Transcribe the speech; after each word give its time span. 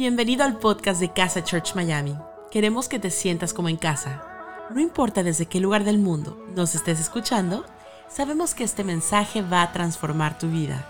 Bienvenido 0.00 0.44
al 0.44 0.58
podcast 0.58 0.98
de 0.98 1.12
Casa 1.12 1.44
Church 1.44 1.74
Miami. 1.74 2.14
Queremos 2.50 2.88
que 2.88 2.98
te 2.98 3.10
sientas 3.10 3.52
como 3.52 3.68
en 3.68 3.76
casa. 3.76 4.22
No 4.74 4.80
importa 4.80 5.22
desde 5.22 5.44
qué 5.44 5.60
lugar 5.60 5.84
del 5.84 5.98
mundo 5.98 6.42
nos 6.56 6.74
estés 6.74 6.98
escuchando, 6.98 7.66
sabemos 8.08 8.54
que 8.54 8.64
este 8.64 8.82
mensaje 8.82 9.42
va 9.42 9.60
a 9.60 9.72
transformar 9.72 10.38
tu 10.38 10.48
vida. 10.48 10.88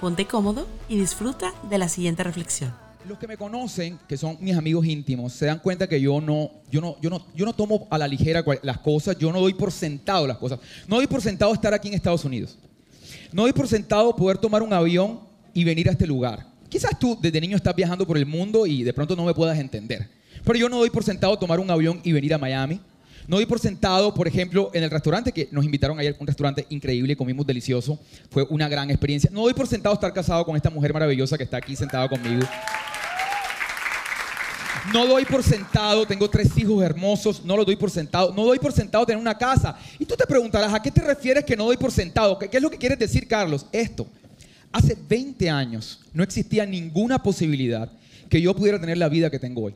Ponte 0.00 0.24
cómodo 0.26 0.68
y 0.88 1.00
disfruta 1.00 1.52
de 1.68 1.78
la 1.78 1.88
siguiente 1.88 2.22
reflexión. 2.22 2.72
Los 3.08 3.18
que 3.18 3.26
me 3.26 3.36
conocen, 3.36 3.98
que 4.06 4.16
son 4.16 4.36
mis 4.38 4.56
amigos 4.56 4.86
íntimos, 4.86 5.32
se 5.32 5.46
dan 5.46 5.58
cuenta 5.58 5.88
que 5.88 6.00
yo 6.00 6.20
no, 6.20 6.48
yo 6.70 6.80
no, 6.80 6.96
yo 7.00 7.10
no, 7.10 7.26
yo 7.34 7.44
no 7.44 7.54
tomo 7.54 7.88
a 7.90 7.98
la 7.98 8.06
ligera 8.06 8.44
las 8.62 8.78
cosas, 8.78 9.18
yo 9.18 9.32
no 9.32 9.40
doy 9.40 9.54
por 9.54 9.72
sentado 9.72 10.28
las 10.28 10.38
cosas. 10.38 10.60
No 10.86 10.94
doy 10.94 11.08
por 11.08 11.20
sentado 11.20 11.52
estar 11.52 11.74
aquí 11.74 11.88
en 11.88 11.94
Estados 11.94 12.24
Unidos. 12.24 12.56
No 13.32 13.42
doy 13.42 13.52
por 13.52 13.66
sentado 13.66 14.14
poder 14.14 14.38
tomar 14.38 14.62
un 14.62 14.72
avión 14.72 15.22
y 15.52 15.64
venir 15.64 15.88
a 15.88 15.90
este 15.90 16.06
lugar. 16.06 16.46
Quizás 16.68 16.98
tú 16.98 17.18
desde 17.20 17.40
niño 17.40 17.56
estás 17.56 17.74
viajando 17.74 18.06
por 18.06 18.18
el 18.18 18.26
mundo 18.26 18.66
y 18.66 18.82
de 18.82 18.92
pronto 18.92 19.16
no 19.16 19.24
me 19.24 19.34
puedas 19.34 19.58
entender. 19.58 20.08
Pero 20.44 20.58
yo 20.58 20.68
no 20.68 20.78
doy 20.78 20.90
por 20.90 21.02
sentado 21.02 21.38
tomar 21.38 21.60
un 21.60 21.70
avión 21.70 22.00
y 22.04 22.12
venir 22.12 22.34
a 22.34 22.38
Miami. 22.38 22.80
No 23.26 23.36
doy 23.36 23.46
por 23.46 23.58
sentado, 23.58 24.14
por 24.14 24.26
ejemplo, 24.26 24.70
en 24.72 24.82
el 24.82 24.90
restaurante 24.90 25.32
que 25.32 25.48
nos 25.50 25.64
invitaron 25.64 25.98
ayer, 25.98 26.16
un 26.18 26.26
restaurante 26.26 26.66
increíble, 26.70 27.14
comimos 27.14 27.46
delicioso. 27.46 27.98
Fue 28.30 28.46
una 28.48 28.68
gran 28.68 28.90
experiencia. 28.90 29.30
No 29.30 29.42
doy 29.42 29.52
por 29.52 29.66
sentado 29.66 29.94
estar 29.94 30.12
casado 30.14 30.44
con 30.46 30.56
esta 30.56 30.70
mujer 30.70 30.94
maravillosa 30.94 31.36
que 31.36 31.44
está 31.44 31.58
aquí 31.58 31.76
sentada 31.76 32.08
conmigo. 32.08 32.46
No 34.94 35.06
doy 35.06 35.26
por 35.26 35.42
sentado, 35.42 36.06
tengo 36.06 36.30
tres 36.30 36.56
hijos 36.56 36.82
hermosos, 36.82 37.44
no 37.44 37.56
lo 37.58 37.66
doy 37.66 37.76
por 37.76 37.90
sentado. 37.90 38.32
No 38.32 38.46
doy 38.46 38.58
por 38.58 38.72
sentado 38.72 39.04
tener 39.04 39.20
una 39.20 39.36
casa. 39.36 39.76
Y 39.98 40.06
tú 40.06 40.16
te 40.16 40.26
preguntarás, 40.26 40.72
¿a 40.72 40.80
qué 40.80 40.90
te 40.90 41.02
refieres 41.02 41.44
que 41.44 41.54
no 41.54 41.66
doy 41.66 41.76
por 41.76 41.92
sentado? 41.92 42.38
¿Qué, 42.38 42.48
qué 42.48 42.56
es 42.56 42.62
lo 42.62 42.70
que 42.70 42.78
quieres 42.78 42.98
decir, 42.98 43.28
Carlos? 43.28 43.66
Esto. 43.72 44.06
Hace 44.72 44.96
20 45.08 45.48
años 45.50 46.00
no 46.12 46.22
existía 46.22 46.66
ninguna 46.66 47.22
posibilidad 47.22 47.90
que 48.28 48.40
yo 48.40 48.54
pudiera 48.54 48.80
tener 48.80 48.98
la 48.98 49.08
vida 49.08 49.30
que 49.30 49.38
tengo 49.38 49.64
hoy. 49.64 49.74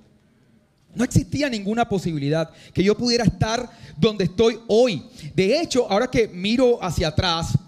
No 0.95 1.05
existía 1.05 1.49
ninguna 1.49 1.89
posibilidad 1.89 2.51
que 2.75 2.84
yo 2.84 2.97
pudiera 2.97 3.25
estar 3.25 3.71
donde 3.97 4.25
estoy 4.25 4.59
hoy. 4.69 5.03
De 5.34 5.61
hecho, 5.61 5.91
ahora 5.91 6.09
que 6.09 6.29
miro 6.29 6.83
hacia 6.83 7.09
atrás, 7.09 7.59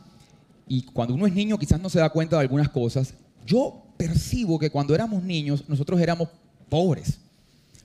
y 0.68 0.82
cuando 0.82 1.14
uno 1.14 1.26
es 1.26 1.32
niño 1.32 1.58
quizás 1.58 1.80
no 1.80 1.88
se 1.88 1.98
da 1.98 2.10
cuenta 2.10 2.36
de 2.36 2.42
algunas 2.42 2.68
cosas, 2.68 3.14
yo 3.46 3.82
percibo 3.96 4.58
que 4.58 4.70
cuando 4.70 4.94
éramos 4.94 5.22
niños 5.22 5.64
nosotros 5.68 6.00
éramos 6.00 6.28
pobres. 6.68 7.18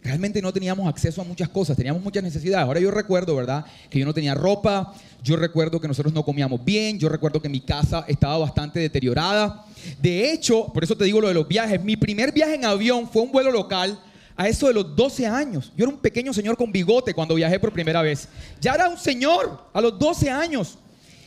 Realmente 0.01 0.41
no 0.41 0.53
teníamos 0.53 0.87
acceso 0.87 1.21
a 1.21 1.25
muchas 1.25 1.49
cosas, 1.49 1.75
teníamos 1.75 2.01
muchas 2.01 2.23
necesidades. 2.23 2.65
Ahora 2.65 2.79
yo 2.79 2.89
recuerdo, 2.89 3.35
¿verdad? 3.35 3.65
Que 3.89 3.99
yo 3.99 4.05
no 4.05 4.13
tenía 4.13 4.33
ropa, 4.33 4.93
yo 5.21 5.35
recuerdo 5.35 5.81
que 5.81 5.87
nosotros 5.87 6.13
no 6.13 6.23
comíamos 6.23 6.63
bien, 6.63 6.97
yo 6.97 7.09
recuerdo 7.09 7.41
que 7.41 7.49
mi 7.49 7.59
casa 7.59 8.05
estaba 8.07 8.37
bastante 8.37 8.79
deteriorada. 8.79 9.65
De 10.01 10.31
hecho, 10.31 10.71
por 10.73 10.83
eso 10.83 10.95
te 10.95 11.03
digo 11.03 11.19
lo 11.19 11.27
de 11.27 11.33
los 11.33 11.47
viajes, 11.47 11.83
mi 11.83 11.97
primer 11.97 12.31
viaje 12.31 12.55
en 12.55 12.65
avión 12.65 13.09
fue 13.09 13.23
un 13.23 13.31
vuelo 13.31 13.51
local 13.51 13.99
a 14.37 14.47
eso 14.47 14.67
de 14.67 14.73
los 14.73 14.95
12 14.95 15.27
años. 15.27 15.73
Yo 15.75 15.83
era 15.83 15.93
un 15.93 15.99
pequeño 15.99 16.33
señor 16.33 16.55
con 16.55 16.71
bigote 16.71 17.13
cuando 17.13 17.35
viajé 17.35 17.59
por 17.59 17.73
primera 17.73 18.01
vez. 18.01 18.29
Ya 18.61 18.73
era 18.73 18.87
un 18.87 18.97
señor 18.97 19.65
a 19.73 19.81
los 19.81 19.99
12 19.99 20.29
años. 20.29 20.77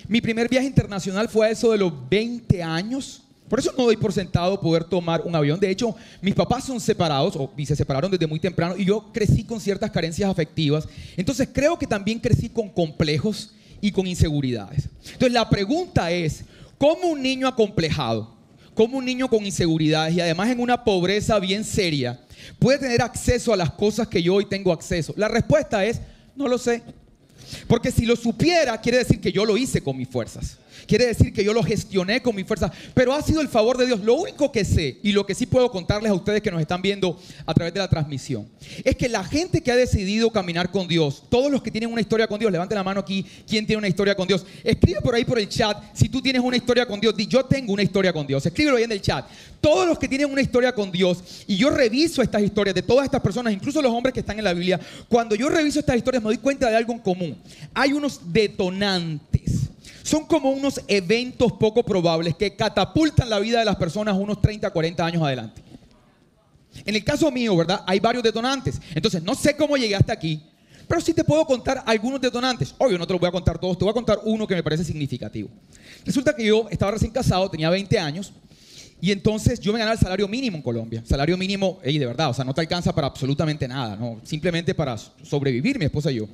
Mi 0.08 0.22
primer 0.22 0.48
viaje 0.48 0.66
internacional 0.66 1.28
fue 1.28 1.46
a 1.46 1.50
eso 1.50 1.70
de 1.72 1.78
los 1.78 1.92
20 2.08 2.62
años. 2.62 3.22
Por 3.48 3.58
eso 3.58 3.72
no 3.76 3.84
doy 3.84 3.96
por 3.96 4.12
sentado 4.12 4.58
poder 4.58 4.84
tomar 4.84 5.20
un 5.24 5.34
avión. 5.34 5.60
De 5.60 5.70
hecho, 5.70 5.94
mis 6.22 6.34
papás 6.34 6.64
son 6.64 6.80
separados 6.80 7.36
o, 7.36 7.52
se 7.64 7.76
separaron 7.76 8.10
desde 8.10 8.26
muy 8.26 8.40
temprano 8.40 8.76
y 8.78 8.84
yo 8.84 9.12
crecí 9.12 9.44
con 9.44 9.60
ciertas 9.60 9.90
carencias 9.90 10.30
afectivas. 10.30 10.88
Entonces 11.16 11.48
creo 11.52 11.78
que 11.78 11.86
también 11.86 12.18
crecí 12.18 12.48
con 12.48 12.70
complejos 12.70 13.52
y 13.80 13.92
con 13.92 14.06
inseguridades. 14.06 14.88
Entonces 15.04 15.32
la 15.32 15.50
pregunta 15.50 16.10
es, 16.10 16.44
¿cómo 16.78 17.08
un 17.08 17.20
niño 17.20 17.46
acomplejado, 17.46 18.34
cómo 18.74 18.96
un 18.98 19.04
niño 19.04 19.28
con 19.28 19.44
inseguridades 19.44 20.14
y 20.14 20.20
además 20.20 20.48
en 20.48 20.60
una 20.60 20.82
pobreza 20.82 21.38
bien 21.38 21.64
seria 21.64 22.20
puede 22.58 22.78
tener 22.78 23.02
acceso 23.02 23.52
a 23.52 23.56
las 23.56 23.72
cosas 23.72 24.08
que 24.08 24.22
yo 24.22 24.34
hoy 24.34 24.46
tengo 24.46 24.72
acceso? 24.72 25.12
La 25.16 25.28
respuesta 25.28 25.84
es, 25.84 26.00
no 26.34 26.48
lo 26.48 26.56
sé. 26.56 26.82
Porque 27.66 27.90
si 27.90 28.06
lo 28.06 28.16
supiera, 28.16 28.80
quiere 28.80 28.98
decir 28.98 29.20
que 29.20 29.32
yo 29.32 29.44
lo 29.44 29.56
hice 29.58 29.82
con 29.82 29.96
mis 29.96 30.08
fuerzas. 30.08 30.56
Quiere 30.86 31.06
decir 31.06 31.32
que 31.32 31.44
yo 31.44 31.52
lo 31.52 31.62
gestioné 31.62 32.22
con 32.22 32.34
mis 32.34 32.46
fuerzas. 32.46 32.70
Pero 32.94 33.12
ha 33.12 33.22
sido 33.22 33.40
el 33.40 33.48
favor 33.48 33.76
de 33.76 33.86
Dios. 33.86 34.00
Lo 34.00 34.14
único 34.14 34.52
que 34.52 34.64
sé 34.64 34.98
y 35.02 35.12
lo 35.12 35.26
que 35.26 35.34
sí 35.34 35.46
puedo 35.46 35.70
contarles 35.70 36.10
a 36.10 36.14
ustedes 36.14 36.42
que 36.42 36.50
nos 36.50 36.60
están 36.60 36.82
viendo 36.82 37.18
a 37.46 37.54
través 37.54 37.72
de 37.74 37.80
la 37.80 37.88
transmisión 37.88 38.48
es 38.84 38.96
que 38.96 39.08
la 39.08 39.24
gente 39.24 39.60
que 39.60 39.72
ha 39.72 39.76
decidido 39.76 40.30
caminar 40.30 40.70
con 40.70 40.88
Dios, 40.88 41.22
todos 41.28 41.50
los 41.50 41.62
que 41.62 41.70
tienen 41.70 41.90
una 41.90 42.00
historia 42.00 42.26
con 42.26 42.38
Dios, 42.38 42.50
levanten 42.50 42.76
la 42.76 42.84
mano 42.84 43.00
aquí, 43.00 43.24
¿quién 43.46 43.66
tiene 43.66 43.78
una 43.78 43.88
historia 43.88 44.14
con 44.14 44.26
Dios? 44.26 44.44
Escribe 44.64 45.00
por 45.00 45.14
ahí 45.14 45.24
por 45.24 45.38
el 45.38 45.48
chat 45.48 45.76
si 45.94 46.08
tú 46.08 46.20
tienes 46.20 46.42
una 46.42 46.56
historia 46.56 46.86
con 46.86 47.00
Dios. 47.00 47.16
Di, 47.16 47.26
yo 47.26 47.44
tengo 47.44 47.72
una 47.72 47.82
historia 47.82 48.12
con 48.12 48.26
Dios. 48.26 48.44
Escríbelo 48.44 48.76
ahí 48.76 48.84
en 48.84 48.92
el 48.92 49.00
chat. 49.00 49.26
Todos 49.60 49.86
los 49.86 49.98
que 49.98 50.08
tienen 50.08 50.30
una 50.30 50.40
historia 50.40 50.72
con 50.72 50.90
Dios 50.90 51.44
y 51.46 51.56
yo 51.56 51.70
reviso 51.70 52.22
estas 52.22 52.42
historias 52.42 52.74
de 52.74 52.82
todas 52.82 53.04
estas 53.04 53.20
personas, 53.20 53.52
incluso 53.52 53.80
los 53.80 53.92
hombres 53.92 54.12
que 54.12 54.20
están 54.20 54.38
en 54.38 54.44
la 54.44 54.52
Biblia, 54.52 54.80
cuando 55.08 55.34
yo 55.34 55.48
reviso 55.48 55.78
estas 55.78 55.96
historias 55.96 56.22
me 56.22 56.28
doy 56.28 56.38
cuenta 56.38 56.68
de 56.68 56.76
algo 56.76 56.92
en 56.92 56.98
común. 56.98 57.36
Hay 57.74 57.92
unos 57.92 58.20
detonantes. 58.32 59.31
Son 60.02 60.26
como 60.26 60.50
unos 60.50 60.80
eventos 60.88 61.52
poco 61.52 61.84
probables 61.84 62.34
que 62.34 62.56
catapultan 62.56 63.30
la 63.30 63.38
vida 63.38 63.60
de 63.60 63.64
las 63.64 63.76
personas 63.76 64.16
unos 64.16 64.40
30, 64.40 64.70
40 64.70 65.04
años 65.04 65.22
adelante. 65.22 65.62
En 66.84 66.94
el 66.94 67.04
caso 67.04 67.30
mío, 67.30 67.56
¿verdad? 67.56 67.82
Hay 67.86 68.00
varios 68.00 68.22
detonantes. 68.22 68.80
Entonces, 68.94 69.22
no 69.22 69.34
sé 69.34 69.56
cómo 69.56 69.76
llegué 69.76 69.94
hasta 69.94 70.12
aquí, 70.12 70.42
pero 70.88 71.00
sí 71.00 71.14
te 71.14 71.24
puedo 71.24 71.44
contar 71.44 71.82
algunos 71.86 72.20
detonantes. 72.20 72.74
Obvio, 72.78 72.98
no 72.98 73.06
te 73.06 73.12
los 73.12 73.20
voy 73.20 73.28
a 73.28 73.32
contar 73.32 73.58
todos, 73.58 73.78
te 73.78 73.84
voy 73.84 73.90
a 73.90 73.94
contar 73.94 74.20
uno 74.24 74.46
que 74.46 74.54
me 74.54 74.62
parece 74.62 74.84
significativo. 74.84 75.48
Resulta 76.04 76.34
que 76.34 76.44
yo 76.44 76.66
estaba 76.70 76.92
recién 76.92 77.12
casado, 77.12 77.50
tenía 77.50 77.70
20 77.70 77.98
años, 77.98 78.32
y 79.00 79.10
entonces 79.10 79.58
yo 79.58 79.72
me 79.72 79.80
ganaba 79.80 79.94
el 79.94 79.98
salario 79.98 80.28
mínimo 80.28 80.56
en 80.56 80.62
Colombia. 80.62 81.02
Salario 81.04 81.36
mínimo, 81.36 81.80
ey, 81.82 81.98
de 81.98 82.06
verdad, 82.06 82.30
o 82.30 82.34
sea, 82.34 82.44
no 82.44 82.54
te 82.54 82.60
alcanza 82.60 82.94
para 82.94 83.08
absolutamente 83.08 83.66
nada, 83.66 83.96
¿no? 83.96 84.20
Simplemente 84.22 84.74
para 84.74 84.96
sobrevivir, 84.96 85.78
mi 85.78 85.86
esposa 85.86 86.12
y 86.12 86.16
yo. 86.16 86.28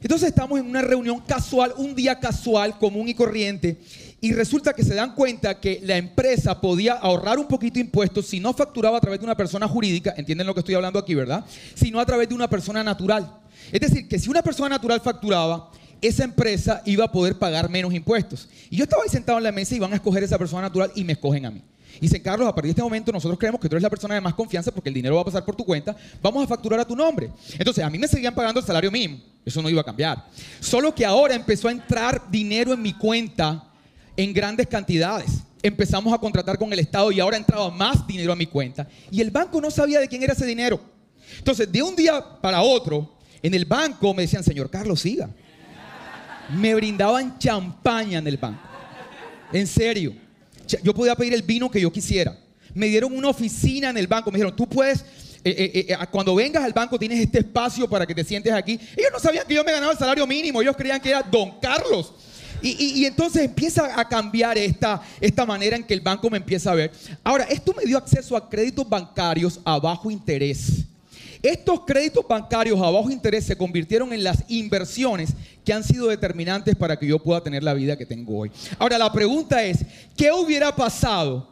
Entonces 0.00 0.28
estamos 0.28 0.60
en 0.60 0.66
una 0.66 0.80
reunión 0.80 1.20
casual, 1.20 1.74
un 1.76 1.94
día 1.94 2.20
casual, 2.20 2.78
común 2.78 3.08
y 3.08 3.14
corriente, 3.14 3.78
y 4.20 4.32
resulta 4.32 4.72
que 4.72 4.84
se 4.84 4.94
dan 4.94 5.14
cuenta 5.14 5.58
que 5.58 5.80
la 5.82 5.96
empresa 5.96 6.60
podía 6.60 6.94
ahorrar 6.94 7.38
un 7.38 7.48
poquito 7.48 7.74
de 7.74 7.80
impuestos 7.80 8.26
si 8.26 8.38
no 8.38 8.52
facturaba 8.52 8.98
a 8.98 9.00
través 9.00 9.18
de 9.18 9.26
una 9.26 9.36
persona 9.36 9.66
jurídica, 9.66 10.14
entienden 10.16 10.46
lo 10.46 10.54
que 10.54 10.60
estoy 10.60 10.76
hablando 10.76 10.98
aquí, 11.00 11.14
¿verdad? 11.14 11.44
Sino 11.74 11.98
a 11.98 12.06
través 12.06 12.28
de 12.28 12.34
una 12.34 12.48
persona 12.48 12.84
natural. 12.84 13.40
Es 13.72 13.80
decir, 13.80 14.08
que 14.08 14.18
si 14.18 14.30
una 14.30 14.42
persona 14.42 14.68
natural 14.68 15.00
facturaba, 15.00 15.70
esa 16.00 16.22
empresa 16.22 16.80
iba 16.84 17.04
a 17.04 17.12
poder 17.12 17.36
pagar 17.36 17.68
menos 17.68 17.92
impuestos. 17.92 18.48
Y 18.70 18.76
yo 18.76 18.84
estaba 18.84 19.02
ahí 19.02 19.08
sentado 19.08 19.38
en 19.38 19.44
la 19.44 19.52
mesa 19.52 19.74
y 19.74 19.80
van 19.80 19.92
a 19.92 19.96
escoger 19.96 20.22
esa 20.22 20.38
persona 20.38 20.62
natural 20.62 20.92
y 20.94 21.02
me 21.02 21.14
escogen 21.14 21.44
a 21.44 21.50
mí. 21.50 21.62
Y 21.98 22.02
dicen, 22.02 22.22
Carlos, 22.22 22.48
a 22.48 22.54
partir 22.54 22.68
de 22.68 22.70
este 22.70 22.82
momento 22.82 23.10
nosotros 23.10 23.38
creemos 23.38 23.60
que 23.60 23.68
tú 23.68 23.74
eres 23.74 23.82
la 23.82 23.90
persona 23.90 24.14
de 24.14 24.20
más 24.20 24.34
confianza 24.34 24.70
porque 24.70 24.88
el 24.88 24.94
dinero 24.94 25.16
va 25.16 25.22
a 25.22 25.24
pasar 25.24 25.44
por 25.44 25.56
tu 25.56 25.64
cuenta, 25.64 25.96
vamos 26.22 26.44
a 26.44 26.46
facturar 26.46 26.78
a 26.78 26.84
tu 26.84 26.94
nombre. 26.94 27.30
Entonces, 27.58 27.82
a 27.82 27.90
mí 27.90 27.98
me 27.98 28.06
seguían 28.06 28.34
pagando 28.34 28.60
el 28.60 28.66
salario 28.66 28.90
mínimo, 28.90 29.18
eso 29.44 29.60
no 29.60 29.68
iba 29.68 29.80
a 29.80 29.84
cambiar. 29.84 30.24
Solo 30.60 30.94
que 30.94 31.04
ahora 31.04 31.34
empezó 31.34 31.68
a 31.68 31.72
entrar 31.72 32.30
dinero 32.30 32.72
en 32.72 32.80
mi 32.80 32.92
cuenta 32.92 33.64
en 34.16 34.32
grandes 34.32 34.68
cantidades. 34.68 35.42
Empezamos 35.60 36.12
a 36.12 36.18
contratar 36.18 36.56
con 36.56 36.72
el 36.72 36.78
Estado 36.78 37.10
y 37.10 37.18
ahora 37.18 37.36
entraba 37.36 37.68
más 37.70 38.06
dinero 38.06 38.32
a 38.32 38.36
mi 38.36 38.46
cuenta. 38.46 38.86
Y 39.10 39.20
el 39.20 39.30
banco 39.32 39.60
no 39.60 39.70
sabía 39.70 39.98
de 39.98 40.06
quién 40.06 40.22
era 40.22 40.34
ese 40.34 40.46
dinero. 40.46 40.80
Entonces, 41.38 41.70
de 41.70 41.82
un 41.82 41.96
día 41.96 42.24
para 42.40 42.62
otro, 42.62 43.16
en 43.42 43.54
el 43.54 43.64
banco 43.64 44.14
me 44.14 44.22
decían, 44.22 44.44
señor 44.44 44.70
Carlos, 44.70 45.00
siga. 45.00 45.28
Me 46.56 46.74
brindaban 46.74 47.38
champaña 47.38 48.20
en 48.20 48.26
el 48.28 48.36
banco. 48.36 48.60
En 49.52 49.66
serio. 49.66 50.27
Yo 50.82 50.94
podía 50.94 51.14
pedir 51.14 51.34
el 51.34 51.42
vino 51.42 51.70
que 51.70 51.80
yo 51.80 51.92
quisiera. 51.92 52.36
Me 52.74 52.86
dieron 52.86 53.16
una 53.16 53.28
oficina 53.28 53.90
en 53.90 53.96
el 53.96 54.06
banco. 54.06 54.30
Me 54.30 54.36
dijeron, 54.38 54.54
tú 54.54 54.68
puedes, 54.68 55.00
eh, 55.44 55.54
eh, 55.74 55.86
eh, 55.88 55.96
cuando 56.10 56.34
vengas 56.34 56.62
al 56.62 56.72
banco 56.72 56.98
tienes 56.98 57.20
este 57.20 57.38
espacio 57.38 57.88
para 57.88 58.06
que 58.06 58.14
te 58.14 58.22
sientes 58.24 58.52
aquí. 58.52 58.72
Ellos 58.96 59.10
no 59.12 59.18
sabían 59.18 59.46
que 59.46 59.54
yo 59.54 59.64
me 59.64 59.72
ganaba 59.72 59.92
el 59.92 59.98
salario 59.98 60.26
mínimo. 60.26 60.60
Ellos 60.60 60.76
creían 60.76 61.00
que 61.00 61.10
era 61.10 61.22
Don 61.22 61.58
Carlos. 61.60 62.12
Y, 62.60 62.70
y- 62.70 63.00
y 63.02 63.06
entonces 63.06 63.42
empieza 63.42 63.98
a 63.98 64.08
cambiar 64.08 64.58
esta, 64.58 65.00
esta 65.20 65.46
manera 65.46 65.76
en 65.76 65.84
que 65.84 65.94
el 65.94 66.00
banco 66.00 66.28
me 66.28 66.38
empieza 66.38 66.72
a 66.72 66.74
ver. 66.74 66.90
Ahora, 67.22 67.44
esto 67.44 67.72
me 67.76 67.84
dio 67.84 67.96
acceso 67.96 68.36
a 68.36 68.48
créditos 68.50 68.88
bancarios 68.88 69.60
a 69.64 69.78
bajo 69.78 70.10
interés. 70.10 70.84
Estos 71.42 71.80
créditos 71.86 72.26
bancarios 72.26 72.80
a 72.80 72.90
bajo 72.90 73.10
interés 73.10 73.44
se 73.44 73.56
convirtieron 73.56 74.12
en 74.12 74.24
las 74.24 74.44
inversiones 74.48 75.30
que 75.64 75.72
han 75.72 75.84
sido 75.84 76.08
determinantes 76.08 76.74
para 76.74 76.98
que 76.98 77.06
yo 77.06 77.18
pueda 77.18 77.42
tener 77.42 77.62
la 77.62 77.74
vida 77.74 77.96
que 77.96 78.06
tengo 78.06 78.38
hoy. 78.38 78.50
Ahora, 78.78 78.98
la 78.98 79.12
pregunta 79.12 79.62
es, 79.62 79.78
¿qué 80.16 80.32
hubiera 80.32 80.74
pasado 80.74 81.48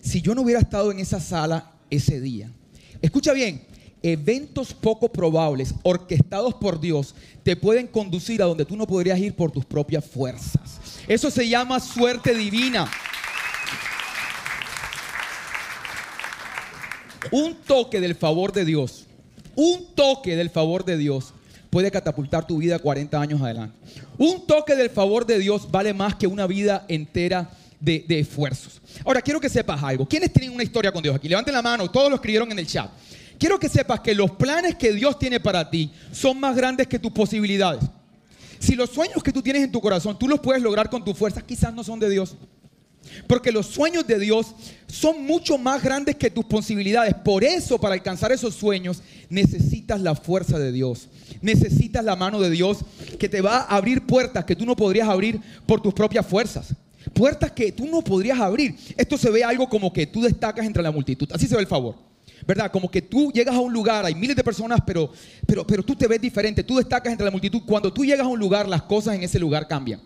si 0.00 0.22
yo 0.22 0.34
no 0.34 0.42
hubiera 0.42 0.60
estado 0.60 0.90
en 0.90 1.00
esa 1.00 1.20
sala 1.20 1.72
ese 1.90 2.20
día? 2.20 2.50
Escucha 3.02 3.32
bien, 3.32 3.62
eventos 4.02 4.72
poco 4.72 5.10
probables, 5.10 5.74
orquestados 5.82 6.54
por 6.54 6.80
Dios, 6.80 7.14
te 7.42 7.56
pueden 7.56 7.86
conducir 7.86 8.42
a 8.42 8.46
donde 8.46 8.64
tú 8.64 8.76
no 8.76 8.86
podrías 8.86 9.18
ir 9.18 9.34
por 9.34 9.50
tus 9.50 9.64
propias 9.64 10.04
fuerzas. 10.04 10.80
Eso 11.06 11.30
se 11.30 11.48
llama 11.48 11.80
suerte 11.80 12.34
divina. 12.34 12.90
Un 17.30 17.54
toque 17.54 18.00
del 18.00 18.14
favor 18.14 18.52
de 18.52 18.64
Dios, 18.64 19.06
un 19.60 19.94
toque 19.94 20.36
del 20.36 20.48
favor 20.48 20.86
de 20.86 20.96
Dios 20.96 21.34
puede 21.68 21.90
catapultar 21.90 22.46
tu 22.46 22.56
vida 22.56 22.78
40 22.78 23.20
años 23.20 23.42
adelante. 23.42 23.76
Un 24.16 24.46
toque 24.46 24.74
del 24.74 24.88
favor 24.88 25.26
de 25.26 25.38
Dios 25.38 25.70
vale 25.70 25.92
más 25.92 26.14
que 26.14 26.26
una 26.26 26.46
vida 26.46 26.86
entera 26.88 27.50
de, 27.78 28.06
esfuerzos. 28.08 28.80
Ahora, 29.04 29.20
quiero 29.20 29.38
que 29.38 29.50
sepas 29.50 29.82
algo. 29.82 30.08
¿Quiénes 30.08 30.32
tienen 30.32 30.54
una 30.54 30.62
historia 30.62 30.90
con 30.90 31.02
Dios 31.02 31.14
aquí? 31.14 31.28
Levanten 31.28 31.52
la 31.52 31.60
mano, 31.60 31.90
todos 31.90 32.08
lo 32.08 32.16
escribieron 32.16 32.50
en 32.50 32.58
el 32.58 32.66
chat. 32.66 32.90
Quiero 33.38 33.58
que 33.58 33.68
sepas 33.68 34.00
que 34.00 34.14
los 34.14 34.30
planes 34.30 34.76
que 34.76 34.92
Dios 34.94 35.18
tiene 35.18 35.40
para 35.40 35.68
ti 35.68 35.90
son 36.10 36.40
más 36.40 36.56
grandes 36.56 36.86
que 36.86 36.98
tus 36.98 37.12
posibilidades. 37.12 37.84
Si 38.58 38.74
los 38.74 38.88
sueños 38.88 39.22
que 39.22 39.32
tú 39.32 39.42
tienes 39.42 39.62
en 39.62 39.72
tu 39.72 39.80
corazón 39.80 40.18
tú 40.18 40.26
los 40.26 40.40
puedes 40.40 40.62
lograr 40.62 40.88
con 40.88 41.04
tus 41.04 41.16
fuerzas, 41.16 41.42
quizás 41.42 41.72
no 41.74 41.84
son 41.84 42.00
de 42.00 42.08
Dios. 42.08 42.34
Porque 43.26 43.52
los 43.52 43.66
sueños 43.66 44.06
de 44.06 44.18
Dios 44.18 44.54
son 44.86 45.24
mucho 45.24 45.58
más 45.58 45.82
grandes 45.82 46.16
que 46.16 46.30
tus 46.30 46.44
posibilidades. 46.44 47.14
Por 47.14 47.44
eso, 47.44 47.78
para 47.78 47.94
alcanzar 47.94 48.32
esos 48.32 48.54
sueños, 48.54 49.02
necesitas 49.28 50.00
la 50.00 50.14
fuerza 50.14 50.58
de 50.58 50.72
Dios. 50.72 51.08
Necesitas 51.40 52.04
la 52.04 52.16
mano 52.16 52.40
de 52.40 52.50
Dios 52.50 52.78
que 53.18 53.28
te 53.28 53.40
va 53.40 53.58
a 53.58 53.76
abrir 53.76 54.06
puertas 54.06 54.44
que 54.44 54.56
tú 54.56 54.66
no 54.66 54.76
podrías 54.76 55.08
abrir 55.08 55.40
por 55.66 55.80
tus 55.80 55.94
propias 55.94 56.26
fuerzas. 56.26 56.74
Puertas 57.14 57.52
que 57.52 57.72
tú 57.72 57.86
no 57.86 58.02
podrías 58.02 58.38
abrir. 58.38 58.76
Esto 58.96 59.16
se 59.16 59.30
ve 59.30 59.42
algo 59.42 59.68
como 59.68 59.92
que 59.92 60.06
tú 60.06 60.22
destacas 60.22 60.66
entre 60.66 60.82
la 60.82 60.90
multitud. 60.90 61.28
Así 61.32 61.46
se 61.46 61.54
ve 61.54 61.62
el 61.62 61.66
favor. 61.66 61.96
¿Verdad? 62.46 62.70
Como 62.70 62.90
que 62.90 63.02
tú 63.02 63.30
llegas 63.32 63.54
a 63.54 63.60
un 63.60 63.72
lugar, 63.72 64.04
hay 64.06 64.14
miles 64.14 64.34
de 64.34 64.42
personas, 64.42 64.80
pero, 64.86 65.12
pero, 65.46 65.66
pero 65.66 65.82
tú 65.82 65.94
te 65.94 66.06
ves 66.06 66.20
diferente. 66.20 66.64
Tú 66.64 66.76
destacas 66.76 67.12
entre 67.12 67.24
la 67.24 67.30
multitud. 67.30 67.62
Cuando 67.66 67.92
tú 67.92 68.04
llegas 68.04 68.26
a 68.26 68.30
un 68.30 68.38
lugar, 68.38 68.68
las 68.68 68.82
cosas 68.82 69.14
en 69.14 69.22
ese 69.22 69.38
lugar 69.38 69.68
cambian. 69.68 70.00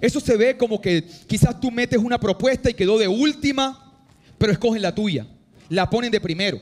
Eso 0.00 0.20
se 0.20 0.36
ve 0.36 0.56
como 0.56 0.80
que 0.80 1.04
quizás 1.26 1.60
tú 1.60 1.70
metes 1.70 1.98
una 1.98 2.18
propuesta 2.18 2.70
y 2.70 2.74
quedó 2.74 2.98
de 2.98 3.08
última, 3.08 3.94
pero 4.38 4.52
escogen 4.52 4.82
la 4.82 4.94
tuya. 4.94 5.26
La 5.68 5.88
ponen 5.88 6.10
de 6.10 6.20
primero. 6.20 6.60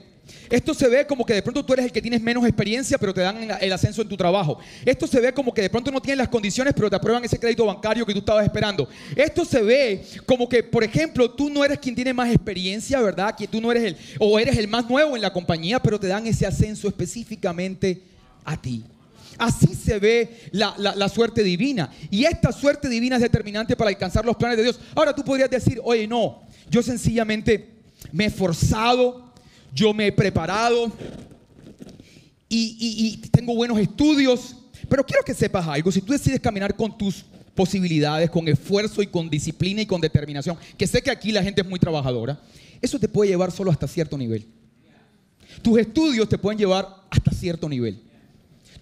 Esto 0.48 0.74
se 0.74 0.88
ve 0.88 1.06
como 1.06 1.24
que 1.24 1.34
de 1.34 1.42
pronto 1.42 1.64
tú 1.64 1.72
eres 1.72 1.86
el 1.86 1.92
que 1.92 2.00
tienes 2.00 2.20
menos 2.20 2.44
experiencia, 2.44 2.98
pero 2.98 3.12
te 3.12 3.20
dan 3.20 3.50
el 3.60 3.72
ascenso 3.72 4.02
en 4.02 4.08
tu 4.08 4.16
trabajo. 4.16 4.58
Esto 4.84 5.06
se 5.06 5.20
ve 5.20 5.32
como 5.32 5.52
que 5.52 5.62
de 5.62 5.70
pronto 5.70 5.90
no 5.90 6.00
tienes 6.00 6.18
las 6.18 6.28
condiciones, 6.28 6.72
pero 6.74 6.88
te 6.88 6.96
aprueban 6.96 7.24
ese 7.24 7.38
crédito 7.38 7.66
bancario 7.66 8.06
que 8.06 8.12
tú 8.12 8.20
estabas 8.20 8.44
esperando. 8.44 8.88
Esto 9.16 9.44
se 9.44 9.62
ve 9.62 10.04
como 10.26 10.48
que, 10.48 10.62
por 10.62 10.84
ejemplo, 10.84 11.30
tú 11.30 11.50
no 11.50 11.64
eres 11.64 11.78
quien 11.78 11.94
tiene 11.94 12.12
más 12.12 12.30
experiencia, 12.30 13.00
¿verdad? 13.00 13.34
Que 13.36 13.46
tú 13.46 13.60
no 13.60 13.70
eres 13.70 13.84
el, 13.84 13.96
o 14.18 14.38
eres 14.38 14.56
el 14.56 14.68
más 14.68 14.88
nuevo 14.88 15.16
en 15.16 15.22
la 15.22 15.32
compañía, 15.32 15.80
pero 15.80 15.98
te 15.98 16.06
dan 16.06 16.26
ese 16.26 16.46
ascenso 16.46 16.88
específicamente 16.88 18.02
a 18.44 18.60
ti. 18.60 18.84
Así 19.38 19.74
se 19.74 19.98
ve 19.98 20.36
la, 20.52 21.08
suerte 21.08 21.42
divina. 21.42 21.90
Y 22.10 22.24
esta 22.24 22.52
suerte 22.52 22.88
divina 22.88 23.16
es 23.16 23.22
determinante 23.22 23.76
para 23.76 23.90
alcanzar 23.90 24.24
los 24.24 24.36
planes 24.36 24.56
de 24.56 24.64
Dios. 24.64 24.80
Ahora 24.94 25.14
tú 25.14 25.24
podrías 25.24 25.50
decir, 25.50 25.80
oye, 25.82 26.06
no, 26.06 26.42
yo 26.70 26.82
sencillamente 26.82 27.74
me 28.12 28.24
he 28.24 28.26
esforzado, 28.28 29.32
yo 29.72 29.92
me 29.92 30.08
he 30.08 30.12
preparado 30.12 30.92
y, 32.48 32.76
y 32.78 33.28
tengo 33.28 33.54
buenos 33.54 33.78
estudios. 33.78 34.56
Pero 34.88 35.04
quiero 35.04 35.24
que 35.24 35.34
sepas 35.34 35.66
algo, 35.66 35.90
si 35.90 36.02
tú 36.02 36.12
decides 36.12 36.40
caminar 36.40 36.76
con 36.76 36.96
tus 36.96 37.24
posibilidades, 37.54 38.30
con 38.30 38.46
esfuerzo 38.48 39.02
y 39.02 39.06
con 39.06 39.30
disciplina 39.30 39.82
y 39.82 39.86
con 39.86 40.00
determinación, 40.00 40.58
que 40.76 40.86
sé 40.86 41.02
que 41.02 41.10
aquí 41.10 41.32
la 41.32 41.42
gente 41.42 41.62
es 41.62 41.66
muy 41.66 41.78
trabajadora, 41.78 42.40
eso 42.82 42.98
te 42.98 43.08
puede 43.08 43.30
llevar 43.30 43.50
solo 43.50 43.70
hasta 43.70 43.88
cierto 43.88 44.18
nivel. 44.18 44.46
Tus 45.62 45.78
estudios 45.78 46.28
te 46.28 46.36
pueden 46.36 46.58
llevar 46.58 46.88
hasta 47.10 47.30
cierto 47.30 47.68
nivel. 47.68 48.02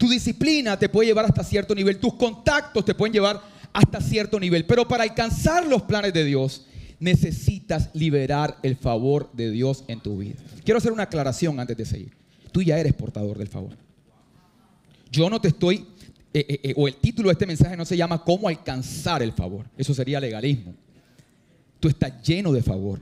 Tu 0.03 0.09
disciplina 0.09 0.77
te 0.77 0.89
puede 0.89 1.07
llevar 1.07 1.27
hasta 1.27 1.45
cierto 1.45 1.77
nivel, 1.77 2.01
tus 2.01 2.15
contactos 2.15 2.85
te 2.85 2.93
pueden 2.93 3.13
llevar 3.13 3.41
hasta 3.73 4.01
cierto 4.01 4.41
nivel, 4.41 4.67
pero 4.67 4.89
para 4.89 5.05
alcanzar 5.05 5.65
los 5.65 5.83
planes 5.83 6.13
de 6.13 6.25
Dios 6.25 6.67
necesitas 6.99 7.89
liberar 7.93 8.59
el 8.65 8.75
favor 8.75 9.31
de 9.33 9.53
Dios 9.53 9.85
en 9.87 10.01
tu 10.01 10.19
vida. 10.19 10.35
Quiero 10.65 10.79
hacer 10.79 10.91
una 10.91 11.05
aclaración 11.05 11.61
antes 11.61 11.77
de 11.77 11.87
seguir. 11.87 12.13
Tú 12.51 12.63
ya 12.63 12.81
eres 12.81 12.95
portador 12.95 13.39
del 13.39 13.47
favor. 13.47 13.77
Yo 15.09 15.31
no 15.31 15.41
te 15.41 15.47
estoy, 15.47 15.87
eh, 16.35 16.47
eh, 16.49 16.61
eh, 16.65 16.75
o 16.77 16.89
el 16.89 16.97
título 16.97 17.29
de 17.29 17.35
este 17.35 17.47
mensaje 17.47 17.77
no 17.77 17.85
se 17.85 17.97
llama 17.97 18.25
cómo 18.25 18.49
alcanzar 18.49 19.23
el 19.23 19.31
favor. 19.31 19.67
Eso 19.79 19.95
sería 19.95 20.19
legalismo. 20.19 20.75
Tú 21.79 21.87
estás 21.87 22.21
lleno 22.25 22.51
de 22.51 22.63
favor. 22.65 22.99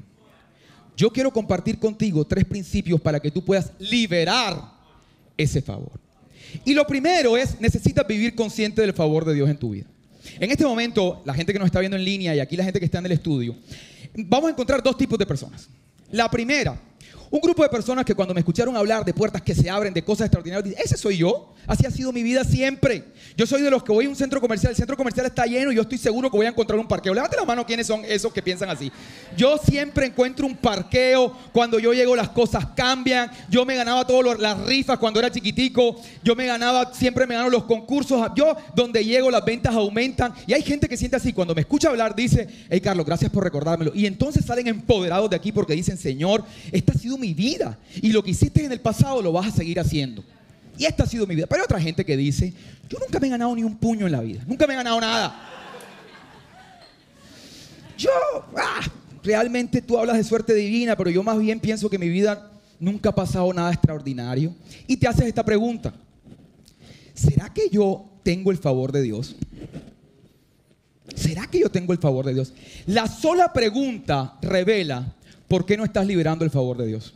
Yo 0.98 1.10
quiero 1.10 1.30
compartir 1.30 1.78
contigo 1.78 2.26
tres 2.26 2.44
principios 2.44 3.00
para 3.00 3.20
que 3.20 3.30
tú 3.30 3.42
puedas 3.42 3.72
liberar 3.78 4.74
ese 5.38 5.62
favor. 5.62 6.09
Y 6.64 6.74
lo 6.74 6.86
primero 6.86 7.36
es, 7.36 7.60
necesitas 7.60 8.06
vivir 8.06 8.34
consciente 8.34 8.80
del 8.80 8.92
favor 8.92 9.24
de 9.24 9.34
Dios 9.34 9.48
en 9.48 9.56
tu 9.56 9.70
vida. 9.70 9.86
En 10.38 10.50
este 10.50 10.64
momento, 10.64 11.22
la 11.24 11.34
gente 11.34 11.52
que 11.52 11.58
nos 11.58 11.66
está 11.66 11.80
viendo 11.80 11.96
en 11.96 12.04
línea 12.04 12.34
y 12.34 12.40
aquí 12.40 12.56
la 12.56 12.64
gente 12.64 12.78
que 12.78 12.86
está 12.86 12.98
en 12.98 13.06
el 13.06 13.12
estudio, 13.12 13.56
vamos 14.14 14.48
a 14.48 14.50
encontrar 14.52 14.82
dos 14.82 14.96
tipos 14.96 15.18
de 15.18 15.26
personas. 15.26 15.68
La 16.10 16.30
primera 16.30 16.78
un 17.30 17.40
grupo 17.40 17.62
de 17.62 17.68
personas 17.68 18.04
que 18.04 18.14
cuando 18.14 18.34
me 18.34 18.40
escucharon 18.40 18.76
hablar 18.76 19.04
de 19.04 19.14
puertas 19.14 19.40
que 19.42 19.54
se 19.54 19.70
abren, 19.70 19.94
de 19.94 20.02
cosas 20.02 20.26
extraordinarias, 20.26 20.64
dicen, 20.64 20.84
ese 20.84 20.96
soy 20.96 21.18
yo. 21.18 21.54
Así 21.66 21.86
ha 21.86 21.90
sido 21.90 22.12
mi 22.12 22.24
vida 22.24 22.42
siempre. 22.42 23.04
Yo 23.36 23.46
soy 23.46 23.62
de 23.62 23.70
los 23.70 23.84
que 23.84 23.92
voy 23.92 24.06
a 24.06 24.08
un 24.08 24.16
centro 24.16 24.40
comercial, 24.40 24.70
el 24.70 24.76
centro 24.76 24.96
comercial 24.96 25.26
está 25.26 25.46
lleno 25.46 25.70
y 25.70 25.76
yo 25.76 25.82
estoy 25.82 25.98
seguro 25.98 26.28
que 26.28 26.36
voy 26.36 26.46
a 26.46 26.48
encontrar 26.48 26.80
un 26.80 26.88
parqueo. 26.88 27.14
Levante 27.14 27.36
la 27.36 27.44
mano 27.44 27.64
quiénes 27.64 27.86
son 27.86 28.04
esos 28.04 28.32
que 28.32 28.42
piensan 28.42 28.68
así. 28.68 28.90
Yo 29.36 29.56
siempre 29.58 30.06
encuentro 30.06 30.44
un 30.44 30.56
parqueo. 30.56 31.36
Cuando 31.52 31.78
yo 31.78 31.92
llego 31.92 32.16
las 32.16 32.30
cosas 32.30 32.66
cambian. 32.74 33.30
Yo 33.48 33.64
me 33.64 33.76
ganaba 33.76 34.04
todas 34.04 34.40
las 34.40 34.60
rifas 34.64 34.98
cuando 34.98 35.20
era 35.20 35.30
chiquitico. 35.30 36.00
Yo 36.24 36.34
me 36.34 36.46
ganaba, 36.46 36.92
siempre 36.92 37.26
me 37.28 37.36
gano 37.36 37.50
los 37.50 37.64
concursos. 37.64 38.28
Yo 38.34 38.56
donde 38.74 39.04
llego 39.04 39.30
las 39.30 39.44
ventas 39.44 39.72
aumentan. 39.72 40.32
Y 40.48 40.54
hay 40.54 40.62
gente 40.62 40.88
que 40.88 40.96
siente 40.96 41.16
así. 41.16 41.32
Cuando 41.32 41.54
me 41.54 41.60
escucha 41.60 41.90
hablar 41.90 42.16
dice, 42.16 42.48
hey 42.68 42.80
Carlos, 42.80 43.06
gracias 43.06 43.30
por 43.30 43.44
recordármelo. 43.44 43.92
Y 43.94 44.06
entonces 44.06 44.44
salen 44.44 44.66
empoderados 44.66 45.30
de 45.30 45.36
aquí 45.36 45.52
porque 45.52 45.74
dicen, 45.74 45.96
Señor, 45.96 46.44
esta 46.72 46.92
ha 46.92 46.96
sido 46.96 47.19
mi 47.20 47.34
vida. 47.34 47.78
Y 48.02 48.10
lo 48.10 48.22
que 48.22 48.30
hiciste 48.30 48.64
en 48.64 48.72
el 48.72 48.80
pasado 48.80 49.22
lo 49.22 49.32
vas 49.32 49.48
a 49.48 49.56
seguir 49.56 49.78
haciendo. 49.78 50.24
Y 50.76 50.86
esta 50.86 51.04
ha 51.04 51.06
sido 51.06 51.26
mi 51.26 51.34
vida. 51.34 51.46
Pero 51.46 51.62
hay 51.62 51.64
otra 51.64 51.80
gente 51.80 52.04
que 52.04 52.16
dice, 52.16 52.52
yo 52.88 52.98
nunca 52.98 53.20
me 53.20 53.26
he 53.26 53.30
ganado 53.30 53.54
ni 53.54 53.62
un 53.62 53.76
puño 53.76 54.06
en 54.06 54.12
la 54.12 54.20
vida. 54.20 54.42
Nunca 54.46 54.66
me 54.66 54.72
he 54.72 54.76
ganado 54.76 55.00
nada. 55.00 55.48
Yo, 57.98 58.10
ah, 58.56 58.80
realmente 59.22 59.82
tú 59.82 59.98
hablas 59.98 60.16
de 60.16 60.24
suerte 60.24 60.54
divina, 60.54 60.96
pero 60.96 61.10
yo 61.10 61.22
más 61.22 61.38
bien 61.38 61.60
pienso 61.60 61.90
que 61.90 61.98
mi 61.98 62.08
vida 62.08 62.50
nunca 62.78 63.10
ha 63.10 63.14
pasado 63.14 63.52
nada 63.52 63.72
extraordinario. 63.72 64.54
Y 64.86 64.96
te 64.96 65.06
haces 65.06 65.26
esta 65.26 65.44
pregunta. 65.44 65.92
¿Será 67.14 67.52
que 67.52 67.68
yo 67.70 68.06
tengo 68.22 68.50
el 68.50 68.56
favor 68.56 68.90
de 68.90 69.02
Dios? 69.02 69.36
¿Será 71.14 71.46
que 71.46 71.60
yo 71.60 71.70
tengo 71.70 71.92
el 71.92 71.98
favor 71.98 72.24
de 72.24 72.34
Dios? 72.34 72.54
La 72.86 73.06
sola 73.06 73.52
pregunta 73.52 74.38
revela 74.40 75.14
por 75.50 75.66
qué 75.66 75.76
no 75.76 75.82
estás 75.82 76.06
liberando 76.06 76.44
el 76.44 76.50
favor 76.52 76.76
de 76.76 76.86
Dios. 76.86 77.12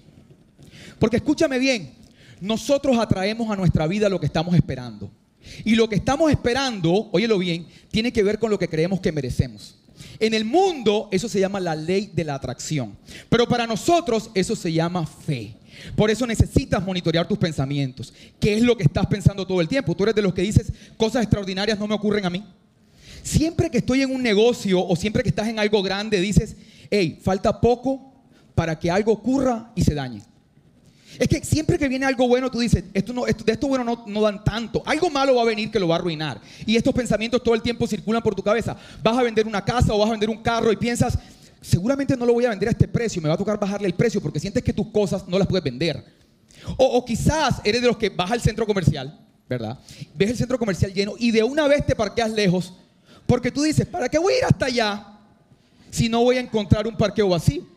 Porque 0.99 1.19
escúchame 1.19 1.57
bien, 1.61 1.95
nosotros 2.41 2.99
atraemos 2.99 3.49
a 3.49 3.55
nuestra 3.55 3.87
vida 3.87 4.09
lo 4.09 4.19
que 4.19 4.27
estamos 4.27 4.57
esperando. 4.57 5.09
Y 5.65 5.77
lo 5.77 5.89
que 5.89 5.95
estamos 5.95 6.33
esperando, 6.33 7.11
óyelo 7.13 7.39
bien, 7.39 7.69
tiene 7.93 8.13
que 8.13 8.25
ver 8.25 8.41
con 8.41 8.51
lo 8.51 8.59
que 8.59 8.69
creemos 8.69 9.01
que 9.01 9.13
merecemos. 9.13 9.77
En 10.19 10.35
el 10.35 10.45
mundo 10.45 11.09
eso 11.13 11.29
se 11.29 11.39
llama 11.39 11.61
la 11.61 11.77
ley 11.77 12.11
de 12.13 12.25
la 12.25 12.35
atracción. 12.35 12.97
Pero 13.29 13.47
para 13.47 13.69
nosotros 13.69 14.33
eso 14.35 14.57
se 14.57 14.73
llama 14.73 15.07
fe. 15.07 15.55
Por 15.95 16.11
eso 16.11 16.27
necesitas 16.27 16.85
monitorear 16.85 17.29
tus 17.29 17.39
pensamientos. 17.39 18.13
¿Qué 18.41 18.57
es 18.57 18.63
lo 18.65 18.77
que 18.77 18.83
estás 18.83 19.07
pensando 19.07 19.47
todo 19.47 19.61
el 19.61 19.69
tiempo? 19.69 19.95
Tú 19.95 20.03
eres 20.03 20.15
de 20.17 20.23
los 20.23 20.35
que 20.35 20.43
dices, 20.43 20.73
cosas 20.97 21.23
extraordinarias 21.23 21.79
no 21.79 21.87
me 21.87 21.95
ocurren 21.95 22.27
a 22.27 22.31
mí. 22.31 22.45
Siempre 23.23 23.71
que 23.71 23.79
estoy 23.79 24.03
en 24.03 24.13
un 24.13 24.25
negocio 24.25 24.85
o 24.85 24.97
siempre 24.97 25.23
que 25.23 25.29
estás 25.29 25.47
en 25.47 25.61
algo 25.61 25.85
grande, 25.85 26.21
dices, 26.21 26.57
hey, 26.91 27.21
falta 27.23 27.61
poco 27.61 28.11
para 28.55 28.79
que 28.79 28.91
algo 28.91 29.13
ocurra 29.13 29.71
y 29.75 29.83
se 29.83 29.95
dañe. 29.95 30.23
Es 31.19 31.29
que 31.29 31.45
siempre 31.45 31.79
que 31.79 31.89
viene 31.89 32.07
algo 32.07 32.27
bueno, 32.27 32.51
tú 32.51 32.59
dices, 32.59 32.85
esto 32.93 33.13
no, 33.13 33.25
de 33.25 33.53
esto 33.53 33.69
bueno 33.69 33.85
no, 33.85 34.05
no, 34.07 34.21
dan 34.21 34.43
tanto. 34.43 34.83
Algo 34.85 35.11
malo 35.11 35.37
va 35.37 35.43
a 35.43 35.45
venir 35.45 35.71
que 35.71 35.79
lo 35.79 35.87
va 35.87 35.97
a 35.97 35.99
arruinar. 35.99 36.41
Y 36.67 36.77
estos 36.77 36.93
pensamientos 36.93 37.43
todo 37.43 37.55
el 37.55 37.63
tiempo 37.63 37.87
circulan 37.87 38.23
por 38.23 38.35
tu 38.35 38.43
cabeza. 38.43 38.77
Vas 39.03 39.17
a 39.17 39.23
vender 39.23 39.47
una 39.47 39.65
casa 39.65 39.93
o 39.93 39.99
vas 39.99 40.09
a 40.09 40.13
vender 40.13 40.29
un 40.29 40.43
carro 40.43 40.73
y 40.73 40.77
piensas, 40.77 41.19
seguramente 41.61 42.17
no 42.17 42.27
lo 42.27 42.33
voy 42.33 42.45
a 42.47 42.51
vender 42.51 42.69
a 42.69 42.73
este 42.73 42.89
precio, 42.89 43.23
me 43.23 43.29
va 43.29 43.35
a 43.35 43.39
tocar 43.39 43.59
bajarle 43.59 43.87
el 43.87 43.95
precio 43.95 44.21
porque 44.21 44.41
sientes 44.41 44.63
que 44.63 44.73
tus 44.73 44.89
cosas 44.89 45.27
no 45.29 45.39
las 45.39 45.47
puedes 45.47 45.63
vender. 45.63 46.05
O, 46.77 46.85
o 46.85 47.05
quizás 47.05 47.61
eres 47.63 47.81
de 47.81 47.89
los 47.89 47.97
que 47.97 48.09
vas 48.09 48.31
al 48.31 48.41
centro 48.41 48.67
comercial, 48.67 49.21
¿verdad? 49.49 49.79
Ves 50.15 50.31
el 50.31 50.37
centro 50.37 50.59
comercial 50.59 50.93
lleno 50.93 51.15
y 51.19 51.31
de 51.31 51.45
una 51.45 51.69
vez 51.69 51.87
te 51.87 51.95
parqueas 51.95 52.33
lejos 52.33 52.73
porque 53.27 53.51
tú 53.51 53.63
dices, 53.63 53.87
¿para 53.87 54.09
qué 54.09 54.19
voy 54.19 54.35
a 54.35 54.39
ir 54.39 54.45
hasta 54.45 54.67
allá 54.67 55.07
si 55.91 56.09
no 56.09 56.23
voy 56.23 56.39
a 56.39 56.41
encontrar 56.41 56.87
un 56.87 56.97
parqueo 56.97 57.29
vacío? 57.29 57.74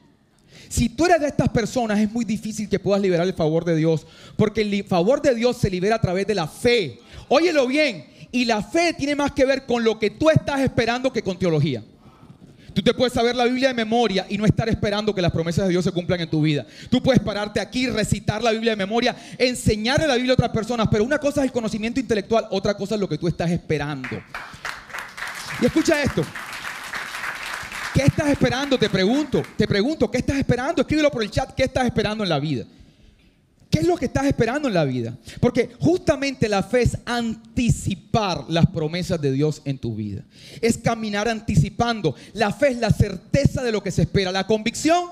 Si 0.69 0.89
tú 0.89 1.05
eres 1.05 1.21
de 1.21 1.27
estas 1.27 1.49
personas, 1.49 1.99
es 1.99 2.11
muy 2.11 2.25
difícil 2.25 2.67
que 2.67 2.79
puedas 2.79 3.01
liberar 3.01 3.25
el 3.25 3.33
favor 3.33 3.65
de 3.65 3.75
Dios, 3.75 4.05
porque 4.35 4.61
el 4.61 4.83
favor 4.83 5.21
de 5.21 5.35
Dios 5.35 5.57
se 5.57 5.69
libera 5.69 5.95
a 5.95 6.01
través 6.01 6.27
de 6.27 6.35
la 6.35 6.47
fe. 6.47 6.99
Óyelo 7.29 7.67
bien, 7.67 8.05
y 8.31 8.45
la 8.45 8.61
fe 8.61 8.93
tiene 8.93 9.15
más 9.15 9.31
que 9.31 9.45
ver 9.45 9.65
con 9.65 9.83
lo 9.83 9.97
que 9.99 10.09
tú 10.09 10.29
estás 10.29 10.61
esperando 10.61 11.11
que 11.11 11.21
con 11.21 11.37
teología. 11.37 11.83
Tú 12.73 12.83
te 12.83 12.93
puedes 12.93 13.11
saber 13.11 13.35
la 13.35 13.45
Biblia 13.45 13.69
de 13.69 13.73
memoria 13.73 14.27
y 14.29 14.37
no 14.37 14.45
estar 14.45 14.69
esperando 14.69 15.15
que 15.15 15.21
las 15.21 15.31
promesas 15.31 15.65
de 15.65 15.71
Dios 15.71 15.83
se 15.83 15.91
cumplan 15.91 16.21
en 16.21 16.29
tu 16.29 16.43
vida. 16.43 16.63
Tú 16.91 17.01
puedes 17.01 17.19
pararte 17.19 17.59
aquí, 17.59 17.89
recitar 17.89 18.43
la 18.43 18.51
Biblia 18.51 18.73
de 18.73 18.75
memoria, 18.75 19.15
enseñarle 19.39 20.05
la 20.05 20.13
Biblia 20.13 20.33
a 20.33 20.35
otras 20.35 20.51
personas, 20.51 20.87
pero 20.91 21.03
una 21.03 21.17
cosa 21.17 21.41
es 21.41 21.45
el 21.45 21.51
conocimiento 21.51 21.99
intelectual, 21.99 22.45
otra 22.51 22.75
cosa 22.75 22.93
es 22.93 23.01
lo 23.01 23.09
que 23.09 23.17
tú 23.17 23.27
estás 23.27 23.49
esperando. 23.49 24.21
Y 25.59 25.65
escucha 25.65 26.03
esto. 26.03 26.23
¿Qué 27.97 28.03
estás 28.03 28.27
esperando? 28.27 28.77
Te 28.77 28.91
pregunto, 28.91 29.41
te 29.57 29.67
pregunto, 29.67 30.11
¿qué 30.11 30.19
estás 30.19 30.37
esperando? 30.37 30.83
Escríbelo 30.83 31.09
por 31.09 31.23
el 31.23 31.31
chat, 31.31 31.55
¿qué 31.55 31.63
estás 31.63 31.83
esperando 31.83 32.23
en 32.23 32.29
la 32.29 32.37
vida? 32.37 32.63
¿Qué 33.71 33.79
es 33.79 33.87
lo 33.87 33.95
que 33.95 34.05
estás 34.05 34.27
esperando 34.27 34.67
en 34.67 34.75
la 34.75 34.85
vida? 34.85 35.17
Porque 35.39 35.71
justamente 35.79 36.47
la 36.47 36.61
fe 36.61 36.83
es 36.83 36.95
anticipar 37.05 38.45
las 38.49 38.67
promesas 38.67 39.19
de 39.19 39.31
Dios 39.31 39.63
en 39.65 39.79
tu 39.79 39.95
vida. 39.95 40.21
Es 40.61 40.77
caminar 40.77 41.27
anticipando. 41.27 42.13
La 42.33 42.53
fe 42.53 42.67
es 42.67 42.77
la 42.77 42.91
certeza 42.91 43.63
de 43.63 43.71
lo 43.71 43.81
que 43.81 43.89
se 43.89 44.03
espera. 44.03 44.31
La 44.31 44.45
convicción, 44.45 45.05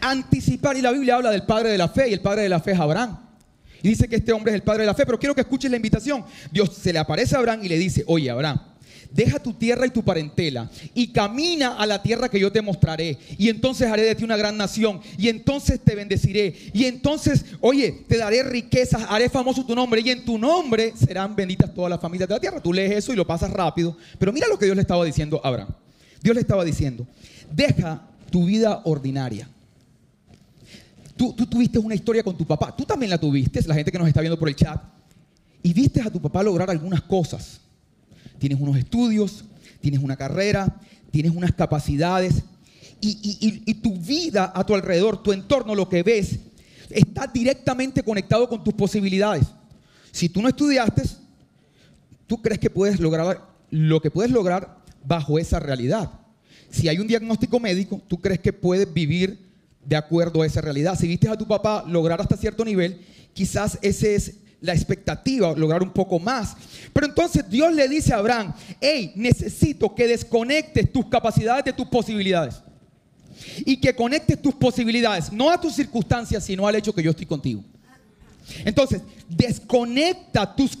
anticipar. 0.00 0.76
Y 0.76 0.80
la 0.80 0.92
Biblia 0.92 1.16
habla 1.16 1.32
del 1.32 1.42
padre 1.42 1.70
de 1.70 1.78
la 1.78 1.88
fe 1.88 2.08
y 2.08 2.12
el 2.12 2.20
padre 2.20 2.42
de 2.42 2.50
la 2.50 2.60
fe 2.60 2.70
es 2.70 2.78
Abraham. 2.78 3.18
Y 3.82 3.88
dice 3.88 4.06
que 4.06 4.14
este 4.14 4.32
hombre 4.32 4.52
es 4.52 4.54
el 4.54 4.62
padre 4.62 4.82
de 4.82 4.86
la 4.86 4.94
fe. 4.94 5.04
Pero 5.04 5.18
quiero 5.18 5.34
que 5.34 5.40
escuches 5.40 5.72
la 5.72 5.76
invitación. 5.76 6.24
Dios 6.52 6.70
se 6.72 6.92
le 6.92 7.00
aparece 7.00 7.34
a 7.34 7.40
Abraham 7.40 7.64
y 7.64 7.68
le 7.68 7.78
dice, 7.78 8.04
oye 8.06 8.30
Abraham, 8.30 8.60
deja 9.14 9.38
tu 9.38 9.52
tierra 9.52 9.86
y 9.86 9.90
tu 9.90 10.02
parentela 10.02 10.68
y 10.92 11.06
camina 11.08 11.76
a 11.76 11.86
la 11.86 12.02
tierra 12.02 12.28
que 12.28 12.40
yo 12.40 12.50
te 12.50 12.60
mostraré. 12.60 13.16
Y 13.38 13.48
entonces 13.48 13.88
haré 13.88 14.02
de 14.02 14.14
ti 14.16 14.24
una 14.24 14.36
gran 14.36 14.56
nación. 14.56 15.00
Y 15.16 15.28
entonces 15.28 15.80
te 15.80 15.94
bendeciré. 15.94 16.54
Y 16.72 16.84
entonces, 16.84 17.44
oye, 17.60 18.04
te 18.08 18.18
daré 18.18 18.42
riquezas, 18.42 19.02
haré 19.08 19.28
famoso 19.28 19.64
tu 19.64 19.74
nombre. 19.74 20.00
Y 20.04 20.10
en 20.10 20.24
tu 20.24 20.36
nombre 20.36 20.92
serán 20.96 21.36
benditas 21.36 21.72
todas 21.72 21.90
las 21.90 22.00
familias 22.00 22.28
de 22.28 22.34
la 22.34 22.40
tierra. 22.40 22.60
Tú 22.60 22.72
lees 22.72 22.90
eso 22.90 23.12
y 23.12 23.16
lo 23.16 23.24
pasas 23.24 23.50
rápido. 23.50 23.96
Pero 24.18 24.32
mira 24.32 24.48
lo 24.48 24.58
que 24.58 24.64
Dios 24.64 24.74
le 24.74 24.82
estaba 24.82 25.04
diciendo 25.04 25.40
a 25.44 25.48
Abraham. 25.48 25.68
Dios 26.20 26.34
le 26.34 26.40
estaba 26.40 26.64
diciendo, 26.64 27.06
deja 27.52 28.02
tu 28.30 28.46
vida 28.46 28.82
ordinaria. 28.84 29.48
Tú, 31.16 31.32
tú 31.34 31.46
tuviste 31.46 31.78
una 31.78 31.94
historia 31.94 32.24
con 32.24 32.36
tu 32.36 32.44
papá. 32.44 32.74
Tú 32.76 32.84
también 32.84 33.10
la 33.10 33.18
tuviste, 33.18 33.60
la 33.66 33.76
gente 33.76 33.92
que 33.92 33.98
nos 33.98 34.08
está 34.08 34.20
viendo 34.20 34.38
por 34.38 34.48
el 34.48 34.56
chat. 34.56 34.82
Y 35.62 35.72
viste 35.72 36.00
a 36.00 36.10
tu 36.10 36.20
papá 36.20 36.42
lograr 36.42 36.68
algunas 36.68 37.02
cosas 37.02 37.60
tienes 38.38 38.60
unos 38.60 38.76
estudios, 38.76 39.44
tienes 39.80 40.00
una 40.00 40.16
carrera, 40.16 40.80
tienes 41.10 41.34
unas 41.34 41.52
capacidades 41.52 42.42
y, 43.00 43.74
tu 43.74 43.96
vida 43.96 44.52
a 44.54 44.64
tu 44.64 44.74
alrededor, 44.74 45.22
tu 45.22 45.32
entorno, 45.32 45.74
lo 45.74 45.88
que 45.88 46.02
ves, 46.02 46.38
está 46.90 47.26
directamente 47.26 48.02
conectado 48.02 48.48
con 48.48 48.64
tus 48.64 48.74
posibilidades. 48.74 49.46
Si 50.10 50.28
tú 50.28 50.40
no 50.40 50.48
estudiaste, 50.48 51.02
tú 52.26 52.40
crees 52.40 52.58
que 52.58 52.70
puedes 52.70 53.00
lograr 53.00 53.46
lo 53.70 54.00
que 54.00 54.10
puedes 54.10 54.30
lograr 54.30 54.78
bajo 55.04 55.38
esa 55.38 55.60
realidad. 55.60 56.10
Si 56.70 56.88
hay 56.88 56.98
un 56.98 57.06
diagnóstico 57.06 57.60
médico, 57.60 58.00
tú 58.08 58.20
crees 58.20 58.40
que 58.40 58.52
puedes 58.52 58.92
vivir 58.92 59.38
de 59.84 59.96
acuerdo 59.96 60.42
a 60.42 60.46
esa 60.46 60.60
realidad. 60.60 60.98
Si 60.98 61.06
viste 61.06 61.28
a 61.28 61.36
tu 61.36 61.46
papá 61.46 61.84
lograr 61.86 62.20
hasta 62.20 62.36
cierto 62.36 62.64
nivel, 62.64 63.00
quizás 63.32 63.78
ese 63.82 64.14
es 64.14 64.34
la 64.64 64.72
expectativa, 64.72 65.52
lograr 65.54 65.82
un 65.82 65.92
poco 65.92 66.18
más. 66.18 66.56
Pero 66.92 67.06
entonces 67.06 67.48
Dios 67.50 67.72
le 67.74 67.86
dice 67.86 68.14
a 68.14 68.16
Abraham, 68.16 68.54
hey, 68.80 69.12
necesito 69.14 69.94
que 69.94 70.06
desconectes 70.06 70.90
tus 70.90 71.06
capacidades 71.06 71.66
de 71.66 71.72
tus 71.74 71.86
posibilidades. 71.86 72.62
Y 73.66 73.76
que 73.76 73.94
conectes 73.94 74.40
tus 74.40 74.54
posibilidades, 74.54 75.30
no 75.30 75.50
a 75.50 75.60
tus 75.60 75.74
circunstancias, 75.74 76.42
sino 76.44 76.66
al 76.66 76.76
hecho 76.76 76.94
que 76.94 77.02
yo 77.02 77.10
estoy 77.10 77.26
contigo. 77.26 77.62
Entonces, 78.64 79.02
desconecta 79.28 80.54
tus, 80.54 80.76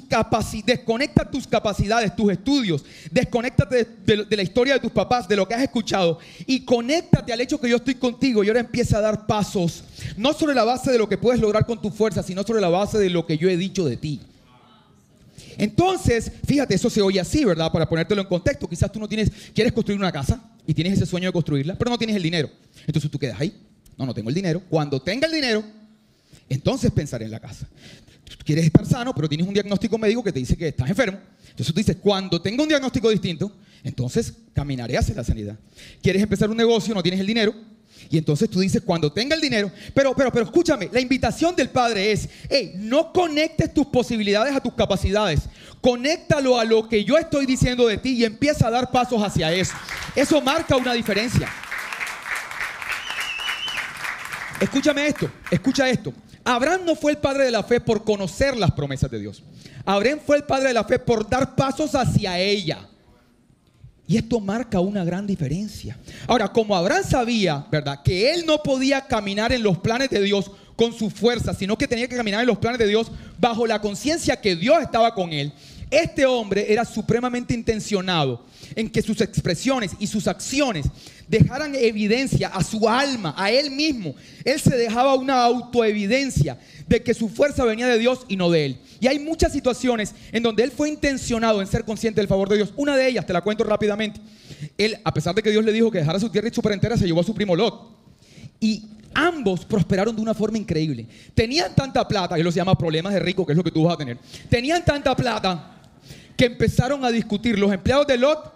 desconecta 0.64 1.30
tus 1.30 1.46
capacidades, 1.46 2.14
tus 2.14 2.30
estudios, 2.30 2.84
desconéctate 3.10 3.88
de, 4.04 4.24
de, 4.24 4.36
la 4.36 4.42
historia 4.42 4.74
de 4.74 4.80
tus 4.80 4.92
papás, 4.92 5.26
de 5.26 5.36
lo 5.36 5.48
que 5.48 5.54
has 5.54 5.62
escuchado 5.62 6.18
y 6.46 6.60
conéctate 6.60 7.32
al 7.32 7.40
hecho 7.40 7.60
que 7.60 7.68
yo 7.68 7.76
estoy 7.76 7.94
contigo 7.94 8.44
y 8.44 8.48
ahora 8.48 8.60
empieza 8.60 8.98
a 8.98 9.00
dar 9.00 9.26
pasos, 9.26 9.84
no 10.16 10.32
sobre 10.32 10.54
la 10.54 10.64
base 10.64 10.92
de 10.92 10.98
lo 10.98 11.08
que 11.08 11.16
puedes 11.18 11.40
lograr 11.40 11.64
con 11.64 11.80
tu 11.80 11.90
fuerza, 11.90 12.22
sino 12.22 12.42
sobre 12.42 12.60
la 12.60 12.68
base 12.68 12.98
de 12.98 13.10
lo 13.10 13.26
que 13.26 13.38
yo 13.38 13.48
he 13.48 13.56
dicho 13.56 13.84
de 13.84 13.96
ti. 13.96 14.20
Entonces, 15.56 16.32
fíjate, 16.46 16.74
eso 16.74 16.90
se 16.90 17.00
oye 17.00 17.20
así, 17.20 17.44
¿verdad? 17.44 17.70
Para 17.70 17.88
ponértelo 17.88 18.20
en 18.20 18.28
contexto, 18.28 18.68
quizás 18.68 18.90
tú 18.90 18.98
no 18.98 19.08
tienes, 19.08 19.30
quieres 19.54 19.72
construir 19.72 19.98
una 19.98 20.12
casa 20.12 20.42
y 20.66 20.74
tienes 20.74 20.94
ese 20.94 21.06
sueño 21.06 21.28
de 21.28 21.32
construirla, 21.32 21.76
pero 21.76 21.90
no 21.90 21.98
tienes 21.98 22.16
el 22.16 22.22
dinero. 22.22 22.50
Entonces 22.86 23.10
tú 23.10 23.18
quedas 23.18 23.40
ahí, 23.40 23.54
no, 23.96 24.06
no 24.06 24.14
tengo 24.14 24.28
el 24.28 24.34
dinero. 24.34 24.62
Cuando 24.68 25.00
tenga 25.00 25.26
el 25.26 25.32
dinero, 25.32 25.64
entonces 26.48 26.90
pensaré 26.90 27.24
en 27.24 27.30
la 27.30 27.40
casa. 27.40 27.68
Tú 28.24 28.36
quieres 28.44 28.64
estar 28.64 28.86
sano, 28.86 29.14
pero 29.14 29.28
tienes 29.28 29.46
un 29.46 29.54
diagnóstico 29.54 29.98
médico 29.98 30.22
que 30.22 30.32
te 30.32 30.38
dice 30.38 30.56
que 30.56 30.68
estás 30.68 30.88
enfermo. 30.88 31.18
Entonces 31.48 31.66
tú 31.66 31.78
dices, 31.78 31.96
cuando 32.00 32.40
tenga 32.40 32.62
un 32.62 32.68
diagnóstico 32.68 33.10
distinto, 33.10 33.52
entonces 33.82 34.32
caminaré 34.52 34.96
hacia 34.96 35.14
la 35.14 35.24
sanidad. 35.24 35.56
Quieres 36.02 36.22
empezar 36.22 36.50
un 36.50 36.56
negocio, 36.56 36.94
no 36.94 37.02
tienes 37.02 37.20
el 37.20 37.26
dinero. 37.26 37.54
Y 38.10 38.18
entonces 38.18 38.50
tú 38.50 38.60
dices, 38.60 38.82
cuando 38.84 39.12
tenga 39.12 39.34
el 39.34 39.40
dinero, 39.40 39.70
pero, 39.94 40.14
pero, 40.14 40.30
pero 40.30 40.44
escúchame, 40.44 40.90
la 40.92 41.00
invitación 41.00 41.54
del 41.56 41.70
Padre 41.70 42.12
es, 42.12 42.28
hey, 42.50 42.72
no 42.76 43.12
conectes 43.12 43.72
tus 43.72 43.86
posibilidades 43.86 44.54
a 44.54 44.60
tus 44.60 44.74
capacidades, 44.74 45.40
conéctalo 45.80 46.58
a 46.58 46.64
lo 46.64 46.88
que 46.88 47.04
yo 47.04 47.16
estoy 47.16 47.46
diciendo 47.46 47.86
de 47.86 47.98
ti 47.98 48.14
y 48.14 48.24
empieza 48.24 48.68
a 48.68 48.70
dar 48.70 48.90
pasos 48.90 49.22
hacia 49.22 49.52
eso. 49.52 49.72
Eso 50.14 50.40
marca 50.40 50.76
una 50.76 50.92
diferencia. 50.92 51.48
Escúchame 54.60 55.06
esto, 55.06 55.30
escucha 55.50 55.88
esto. 55.88 56.12
Abraham 56.44 56.82
no 56.84 56.94
fue 56.94 57.12
el 57.12 57.18
padre 57.18 57.46
de 57.46 57.50
la 57.50 57.62
fe 57.62 57.80
por 57.80 58.04
conocer 58.04 58.56
las 58.56 58.72
promesas 58.72 59.10
de 59.10 59.18
Dios. 59.18 59.42
Abraham 59.84 60.20
fue 60.24 60.36
el 60.36 60.44
padre 60.44 60.68
de 60.68 60.74
la 60.74 60.84
fe 60.84 60.98
por 60.98 61.28
dar 61.28 61.54
pasos 61.54 61.94
hacia 61.94 62.38
ella. 62.38 62.88
Y 64.06 64.18
esto 64.18 64.38
marca 64.38 64.80
una 64.80 65.02
gran 65.04 65.26
diferencia. 65.26 65.98
Ahora, 66.26 66.52
como 66.52 66.76
Abraham 66.76 67.04
sabía, 67.08 67.66
¿verdad? 67.70 68.02
Que 68.04 68.34
él 68.34 68.44
no 68.46 68.62
podía 68.62 69.00
caminar 69.06 69.52
en 69.52 69.62
los 69.62 69.78
planes 69.78 70.10
de 70.10 70.20
Dios 70.20 70.50
con 70.76 70.92
su 70.92 71.08
fuerza, 71.08 71.54
sino 71.54 71.78
que 71.78 71.88
tenía 71.88 72.08
que 72.08 72.16
caminar 72.16 72.42
en 72.42 72.46
los 72.46 72.58
planes 72.58 72.78
de 72.78 72.88
Dios 72.88 73.10
bajo 73.38 73.66
la 73.66 73.80
conciencia 73.80 74.40
que 74.40 74.56
Dios 74.56 74.82
estaba 74.82 75.14
con 75.14 75.32
él. 75.32 75.52
Este 75.90 76.26
hombre 76.26 76.72
era 76.72 76.84
supremamente 76.84 77.54
intencionado 77.54 78.44
en 78.74 78.88
que 78.88 79.02
sus 79.02 79.20
expresiones 79.20 79.92
y 79.98 80.06
sus 80.06 80.26
acciones 80.26 80.86
dejaran 81.28 81.74
evidencia 81.74 82.48
a 82.48 82.62
su 82.62 82.88
alma, 82.88 83.34
a 83.36 83.50
él 83.50 83.70
mismo. 83.70 84.14
Él 84.44 84.60
se 84.60 84.76
dejaba 84.76 85.14
una 85.14 85.44
autoevidencia 85.44 86.58
de 86.86 87.02
que 87.02 87.14
su 87.14 87.28
fuerza 87.28 87.64
venía 87.64 87.86
de 87.86 87.98
Dios 87.98 88.20
y 88.28 88.36
no 88.36 88.50
de 88.50 88.66
él. 88.66 88.78
Y 89.00 89.06
hay 89.06 89.18
muchas 89.18 89.52
situaciones 89.52 90.14
en 90.32 90.42
donde 90.42 90.62
él 90.62 90.70
fue 90.70 90.88
intencionado 90.88 91.60
en 91.60 91.66
ser 91.66 91.84
consciente 91.84 92.20
del 92.20 92.28
favor 92.28 92.48
de 92.48 92.56
Dios. 92.56 92.72
Una 92.76 92.96
de 92.96 93.08
ellas, 93.08 93.26
te 93.26 93.32
la 93.32 93.40
cuento 93.40 93.64
rápidamente. 93.64 94.20
Él, 94.76 94.98
a 95.04 95.12
pesar 95.12 95.34
de 95.34 95.42
que 95.42 95.50
Dios 95.50 95.64
le 95.64 95.72
dijo 95.72 95.90
que 95.90 95.98
dejara 95.98 96.20
su 96.20 96.30
tierra 96.30 96.48
y 96.48 96.54
su 96.54 96.62
parentela, 96.62 96.96
se 96.96 97.06
llevó 97.06 97.20
a 97.20 97.24
su 97.24 97.34
primo 97.34 97.56
Lot. 97.56 97.94
Y 98.60 98.84
ambos 99.14 99.64
prosperaron 99.64 100.14
de 100.14 100.22
una 100.22 100.34
forma 100.34 100.58
increíble. 100.58 101.06
Tenían 101.34 101.74
tanta 101.74 102.06
plata, 102.06 102.36
que 102.36 102.44
lo 102.44 102.50
se 102.50 102.56
llama 102.56 102.76
problemas 102.76 103.12
de 103.12 103.20
rico, 103.20 103.46
que 103.46 103.52
es 103.52 103.56
lo 103.56 103.64
que 103.64 103.70
tú 103.70 103.84
vas 103.84 103.94
a 103.94 103.98
tener. 103.98 104.18
Tenían 104.48 104.84
tanta 104.84 105.14
plata 105.14 105.73
que 106.36 106.46
empezaron 106.46 107.04
a 107.04 107.10
discutir 107.10 107.58
los 107.58 107.72
empleados 107.72 108.06
de 108.06 108.18
Lot 108.18 108.54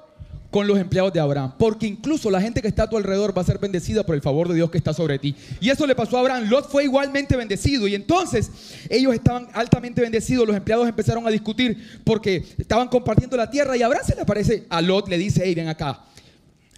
con 0.50 0.66
los 0.66 0.78
empleados 0.78 1.12
de 1.12 1.20
Abraham. 1.20 1.52
Porque 1.58 1.86
incluso 1.86 2.30
la 2.30 2.40
gente 2.40 2.62
que 2.62 2.68
está 2.68 2.84
a 2.84 2.88
tu 2.88 2.96
alrededor 2.96 3.36
va 3.36 3.42
a 3.42 3.44
ser 3.44 3.58
bendecida 3.58 4.04
por 4.04 4.14
el 4.14 4.22
favor 4.22 4.48
de 4.48 4.54
Dios 4.54 4.70
que 4.70 4.78
está 4.78 4.94
sobre 4.94 5.18
ti. 5.18 5.34
Y 5.60 5.68
eso 5.68 5.86
le 5.86 5.94
pasó 5.94 6.16
a 6.16 6.20
Abraham. 6.20 6.48
Lot 6.48 6.70
fue 6.70 6.84
igualmente 6.84 7.36
bendecido. 7.36 7.86
Y 7.86 7.94
entonces 7.94 8.50
ellos 8.88 9.14
estaban 9.14 9.48
altamente 9.52 10.00
bendecidos. 10.00 10.46
Los 10.46 10.56
empleados 10.56 10.88
empezaron 10.88 11.26
a 11.26 11.30
discutir 11.30 12.00
porque 12.04 12.44
estaban 12.56 12.88
compartiendo 12.88 13.36
la 13.36 13.50
tierra. 13.50 13.76
Y 13.76 13.82
Abraham 13.82 14.04
se 14.06 14.14
le 14.14 14.22
aparece 14.22 14.66
a 14.68 14.80
Lot, 14.80 15.08
le 15.08 15.18
dice, 15.18 15.42
hey, 15.44 15.54
ven 15.54 15.68
acá. 15.68 16.04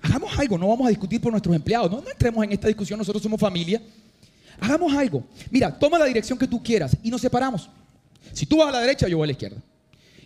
Hagamos 0.03 0.37
algo, 0.39 0.57
no 0.57 0.67
vamos 0.67 0.87
a 0.87 0.91
discutir 0.91 1.21
por 1.21 1.31
nuestros 1.31 1.55
empleados. 1.55 1.91
No, 1.91 2.03
entremos 2.11 2.43
en 2.43 2.53
esta 2.53 2.69
discusión, 2.69 2.99
nosotros 2.99 3.23
somos 3.23 3.39
familia. 3.39 3.81
Hagamos 4.59 4.93
algo. 4.95 5.25
Mira, 5.51 5.79
toma 5.79 5.99
la 5.99 6.07
dirección 6.07 6.39
que 6.39 6.47
tú 6.47 6.63
quieras 6.63 6.97
y 7.03 7.11
nos 7.11 7.21
separamos. 7.21 7.69
Si 8.33 8.47
tú 8.47 8.59
vas 8.59 8.69
a 8.69 8.73
la 8.73 8.81
derecha, 8.81 9.09
yo 9.09 9.19
voy 9.19 9.25
a 9.25 9.27
la 9.27 9.33
izquierda. 9.33 9.61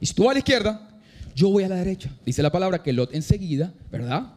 Y 0.04 0.06
si 0.06 0.12
tú 0.12 0.24
vas 0.24 0.32
a 0.32 0.34
la 0.34 0.38
izquierda, 0.40 0.86
yo 1.34 1.48
voy 1.48 1.64
a 1.64 1.68
la 1.70 1.76
derecha. 1.76 2.10
Dice 2.26 2.42
la 2.42 2.52
palabra 2.52 2.82
que 2.82 2.92
Lot 2.92 3.14
enseguida, 3.14 3.72
¿verdad? 3.90 4.34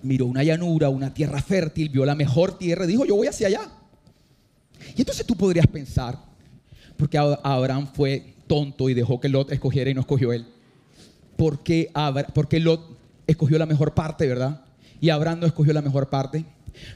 Miró 0.00 0.24
una 0.24 0.42
llanura, 0.42 0.88
una 0.88 1.12
tierra 1.12 1.42
fértil, 1.42 1.90
vio 1.90 2.06
la 2.06 2.14
mejor 2.14 2.56
tierra 2.56 2.86
dijo, 2.86 3.04
yo 3.04 3.14
voy 3.14 3.26
hacia 3.26 3.48
allá. 3.48 3.68
Y 4.96 5.02
entonces 5.02 5.26
tú 5.26 5.36
podrías 5.36 5.66
pensar, 5.66 6.18
porque 6.96 7.18
Abraham 7.18 7.88
fue 7.92 8.36
tonto 8.46 8.88
y 8.88 8.94
dejó 8.94 9.20
que 9.20 9.28
Lot 9.28 9.52
escogiera 9.52 9.90
y 9.90 9.94
no 9.94 10.00
escogió 10.00 10.32
él. 10.32 10.46
Porque, 11.36 11.90
porque 12.32 12.58
Lot 12.58 12.98
escogió 13.26 13.58
la 13.58 13.66
mejor 13.66 13.92
parte, 13.92 14.26
¿verdad? 14.26 14.64
Y 14.98 15.10
Abraham 15.10 15.40
no 15.40 15.46
escogió 15.46 15.74
la 15.74 15.82
mejor 15.82 16.08
parte. 16.08 16.42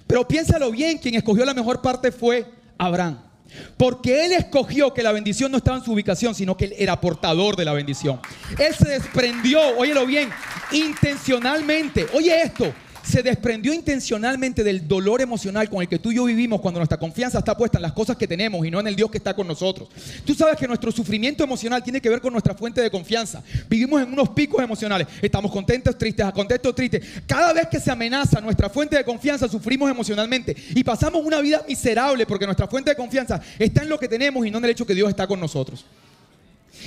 Pero 0.07 0.27
piénsalo 0.27 0.71
bien, 0.71 0.97
quien 0.97 1.17
escogió 1.17 1.45
la 1.45 1.53
mejor 1.53 1.83
parte 1.83 2.13
fue 2.13 2.47
Abraham. 2.79 3.28
Porque 3.77 4.25
Él 4.27 4.33
escogió 4.33 4.93
que 4.93 5.03
la 5.03 5.13
bendición 5.13 5.51
no 5.51 5.59
estaba 5.59 5.79
en 5.79 5.85
su 5.85 5.93
ubicación, 5.93 6.35
sino 6.35 6.57
que 6.57 6.67
Él 6.67 6.75
era 6.79 7.01
portador 7.01 7.57
de 7.57 7.65
la 7.65 7.73
bendición. 7.73 8.21
Él 8.59 8.75
se 8.75 8.89
desprendió, 8.89 9.61
óyelo 9.77 10.07
bien, 10.07 10.31
intencionalmente. 10.73 12.07
Oye 12.13 12.43
esto, 12.43 12.73
se 13.03 13.23
desprendió 13.23 13.73
intencionalmente 13.73 14.65
del 14.65 14.87
dolor 14.87 15.21
emocional 15.21 15.69
con 15.69 15.81
el 15.83 15.89
que 15.89 15.99
tú 15.99 16.13
y 16.13 16.17
yo 16.17 16.25
vivimos 16.25 16.61
cuando 16.61 16.81
nuestra 16.81 16.99
confianza 16.99 17.39
está 17.39 17.57
puesta 17.57 17.79
en 17.79 17.83
las 17.83 17.93
cosas 17.93 18.17
que 18.17 18.27
tenemos 18.27 18.67
y 18.67 18.71
no 18.71 18.81
en 18.81 18.87
el 18.87 18.97
Dios 18.97 19.11
que 19.11 19.19
está 19.19 19.35
con 19.35 19.47
nosotros. 19.47 19.89
Tú 20.25 20.35
sabes 20.35 20.57
que 20.57 20.67
nuestro 20.67 20.93
sufrimiento 20.93 21.43
emocional 21.43 21.83
tiene 21.83 22.01
que 22.01 22.09
ver 22.09 22.21
con 22.21 22.33
nuestra 22.33 22.55
fuente 22.55 22.81
de 22.81 22.91
confianza. 22.91 23.43
Vivimos 23.69 24.03
en 24.03 24.13
unos 24.13 24.31
picos 24.31 24.63
emocionales. 24.63 25.07
Estamos 25.23 25.51
contentos, 25.51 25.97
tristes, 25.97 26.27
contentos, 26.33 26.75
tristes. 26.75 27.05
Cada 27.27 27.53
vez 27.53 27.69
que 27.69 27.81
se 27.81 27.91
amenaza 27.91 28.41
nuestra 28.41 28.69
fuente 28.69 28.97
de 28.97 29.05
confianza, 29.05 29.49
sufrimos 29.49 29.91
emocionalmente 29.91 30.57
y 30.75 30.85
pasamos 30.85 31.25
una 31.25 31.41
vida 31.41 31.65
miserable 31.67 32.27
porque 32.27 32.47
nuestra 32.47 32.67
fuente 32.69 32.91
de 32.91 32.97
confianza 32.97 33.41
está 33.59 33.83
en 33.83 33.89
lo 33.89 33.99
que 33.99 34.09
tenemos 34.09 34.47
y 34.47 34.51
no 34.51 34.59
en 34.59 34.65
el 34.65 34.71
hecho 34.71 34.87
que 34.87 34.95
Dios 34.95 35.09
está 35.09 35.27
con 35.27 35.41
nosotros. 35.41 35.85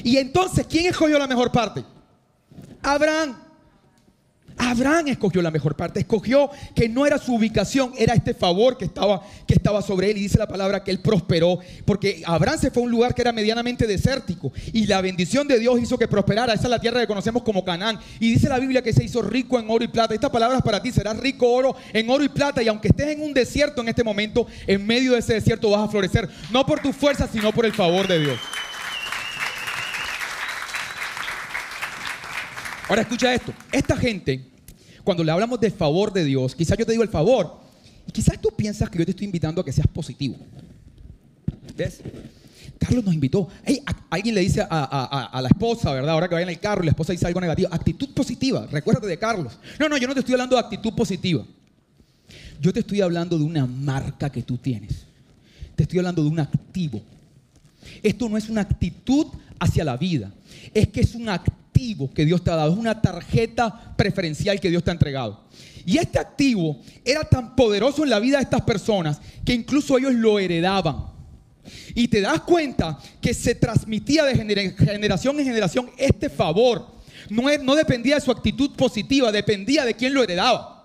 Y 0.03 0.18
entonces, 0.18 0.65
¿quién 0.68 0.86
escogió 0.86 1.20
la 1.20 1.27
mejor 1.27 1.51
parte? 1.51 1.84
Abraham. 2.82 3.50
Abraham 4.62 5.08
escogió 5.08 5.41
la 5.41 5.50
mejor 5.50 5.75
parte, 5.75 6.00
escogió 6.00 6.51
que 6.75 6.88
no 6.88 7.08
era 7.08 7.18
su 7.18 7.34
ubicación, 7.34 7.94
era 7.98 8.13
este 8.13 8.36
favor 8.36 8.77
que 8.77 8.86
estaba, 8.86 9.22
que 9.48 9.56
estaba 9.56 9.82
sobre 9.82 10.12
él. 10.12 10.18
Y 10.18 10.22
dice 10.22 10.38
la 10.38 10.48
palabra 10.48 10.84
que 10.84 10.91
él 10.91 11.00
prosperó, 11.00 11.60
porque 11.84 12.22
Abraham 12.25 12.60
se 12.60 12.70
fue 12.70 12.84
a 12.84 12.86
un 12.86 12.91
lugar 12.91 13.15
que 13.15 13.24
era 13.24 13.32
medianamente 13.32 13.88
desértico 13.88 14.53
y 14.72 14.86
la 14.86 15.01
bendición 15.01 15.48
de 15.48 15.58
Dios 15.58 15.82
hizo 15.82 15.98
que 15.98 16.08
prosperara. 16.08 16.53
Esa 16.53 16.65
es 16.65 16.70
la 16.70 16.80
tierra 16.80 17.01
que 17.01 17.08
conocemos 17.08 17.41
como 17.41 17.65
Canaán. 17.65 18.00
Y 18.20 18.34
dice 18.34 18.50
la 18.50 18.60
Biblia 18.60 18.84
que 18.84 18.94
se 18.94 19.03
hizo 19.03 19.24
rico 19.24 19.60
en 19.60 19.68
oro 19.68 19.84
y 19.84 19.88
plata. 19.88 20.13
Esta 20.13 20.32
palabra 20.32 20.60
para 20.60 20.80
ti, 20.80 20.91
serás 20.91 21.18
rico 21.18 21.51
oro 21.51 21.75
en 21.91 22.08
oro 22.08 22.24
y 22.24 22.30
plata. 22.30 22.62
Y 22.62 22.68
aunque 22.68 22.89
estés 22.89 23.08
en 23.08 23.24
un 23.24 23.34
desierto 23.34 23.82
en 23.82 23.89
este 23.89 24.03
momento, 24.03 24.46
en 24.68 24.86
medio 24.86 25.13
de 25.13 25.20
ese 25.20 25.34
desierto 25.34 25.72
vas 25.72 25.88
a 25.88 25.91
florecer, 25.91 26.30
no 26.51 26.68
por 26.68 26.80
tu 26.80 26.94
fuerza, 26.94 27.27
sino 27.27 27.51
por 27.51 27.65
el 27.65 27.74
favor 27.74 28.08
de 28.08 28.20
Dios. 28.20 28.39
Ahora 32.88 33.01
escucha 33.01 33.34
esto, 33.34 33.53
esta 33.72 33.96
gente 33.96 34.50
cuando 35.03 35.24
le 35.24 35.31
hablamos 35.31 35.60
del 35.60 35.72
favor 35.72 36.12
de 36.13 36.24
Dios, 36.24 36.55
quizás 36.55 36.77
yo 36.77 36.86
te 36.86 36.91
digo 36.91 37.03
el 37.03 37.10
favor, 37.10 37.60
y 38.08 38.12
quizás 38.12 38.39
tú 38.39 38.50
piensas 38.55 38.89
que 38.89 39.00
yo 39.00 39.05
te 39.05 39.12
estoy 39.12 39.25
invitando 39.25 39.62
a 39.62 39.65
que 39.65 39.72
seas 39.72 39.88
positivo. 39.88 40.36
¿Ves? 41.75 42.01
Carlos 42.77 43.05
nos 43.05 43.13
invitó. 43.13 43.48
alguien 44.10 44.34
le 44.34 44.41
dice 44.41 44.65
a, 44.67 45.39
la 45.41 45.48
esposa, 45.48 45.93
¿verdad? 45.93 46.12
Ahora 46.12 46.27
que 46.27 46.34
vaya 46.34 46.43
en 46.43 46.50
el 46.50 46.60
carro 46.60 46.81
y 46.81 46.86
la 46.86 46.91
esposa 46.91 47.12
dice 47.12 47.27
algo 47.27 47.39
negativo. 47.39 47.70
Actitud 47.72 48.10
positiva. 48.10 48.67
Recuérdate 48.72 49.05
de 49.05 49.20
Carlos. 49.20 49.53
No, 49.79 49.88
no, 49.88 49.98
yo 49.98 50.08
no 50.08 50.15
te 50.15 50.22
estoy 50.22 50.34
hablando 50.34 50.55
de 50.55 50.62
actitud 50.62 50.93
positiva. 50.93 51.46
Yo 52.60 52.74
te 52.74 52.79
estoy 52.79 53.01
hablando 53.01 53.38
de 53.38 53.43
una 53.43 53.67
marca 53.67 54.31
que 54.31 54.41
tú 54.41 54.58
tienes. 54.58 55.05
Te 55.75 55.84
estoy 55.84 56.00
hablando 56.00 56.24
de 56.24 56.29
un 56.29 56.39
activo. 56.39 57.01
Esto 58.01 58.27
no 58.27 58.38
es 58.38 58.50
una 58.50 58.62
actitud 58.62 59.27
hacia 59.60 59.84
la 59.84 59.96
vida. 59.96 60.31
Es 60.74 60.88
que 60.88 61.01
es 61.01 61.13
un 61.13 61.29
activo 61.29 61.61
que 62.14 62.26
Dios 62.26 62.44
te 62.44 62.52
ha 62.52 62.56
dado, 62.56 62.72
es 62.72 62.78
una 62.78 63.02
tarjeta 63.02 63.94
preferencial 63.96 64.60
que 64.60 64.70
Dios 64.70 64.84
te 64.84 64.92
ha 64.92 64.94
entregado. 64.94 65.42
Y 65.86 65.98
este 65.98 66.20
activo 66.20 66.80
era 67.04 67.24
tan 67.24 67.56
poderoso 67.56 68.04
en 68.04 68.10
la 68.10 68.20
vida 68.20 68.38
de 68.38 68.44
estas 68.44 68.62
personas 68.62 69.20
que 69.44 69.54
incluso 69.54 69.98
ellos 69.98 70.14
lo 70.14 70.40
heredaban. 70.40 71.12
Y 71.94 72.08
te 72.08 72.22
das 72.22 72.42
cuenta 72.42 72.98
que 73.20 73.34
se 73.34 73.56
transmitía 73.56 74.24
de 74.24 74.36
generación 74.36 75.40
en 75.40 75.46
generación 75.46 75.90
este 75.98 76.30
favor. 76.30 76.88
No, 77.30 77.44
no 77.64 77.76
dependía 77.76 78.16
de 78.16 78.22
su 78.22 78.32
actitud 78.32 78.72
positiva, 78.76 79.32
dependía 79.32 79.86
de 79.86 79.94
quién 79.94 80.14
lo 80.14 80.24
heredaba. 80.24 80.82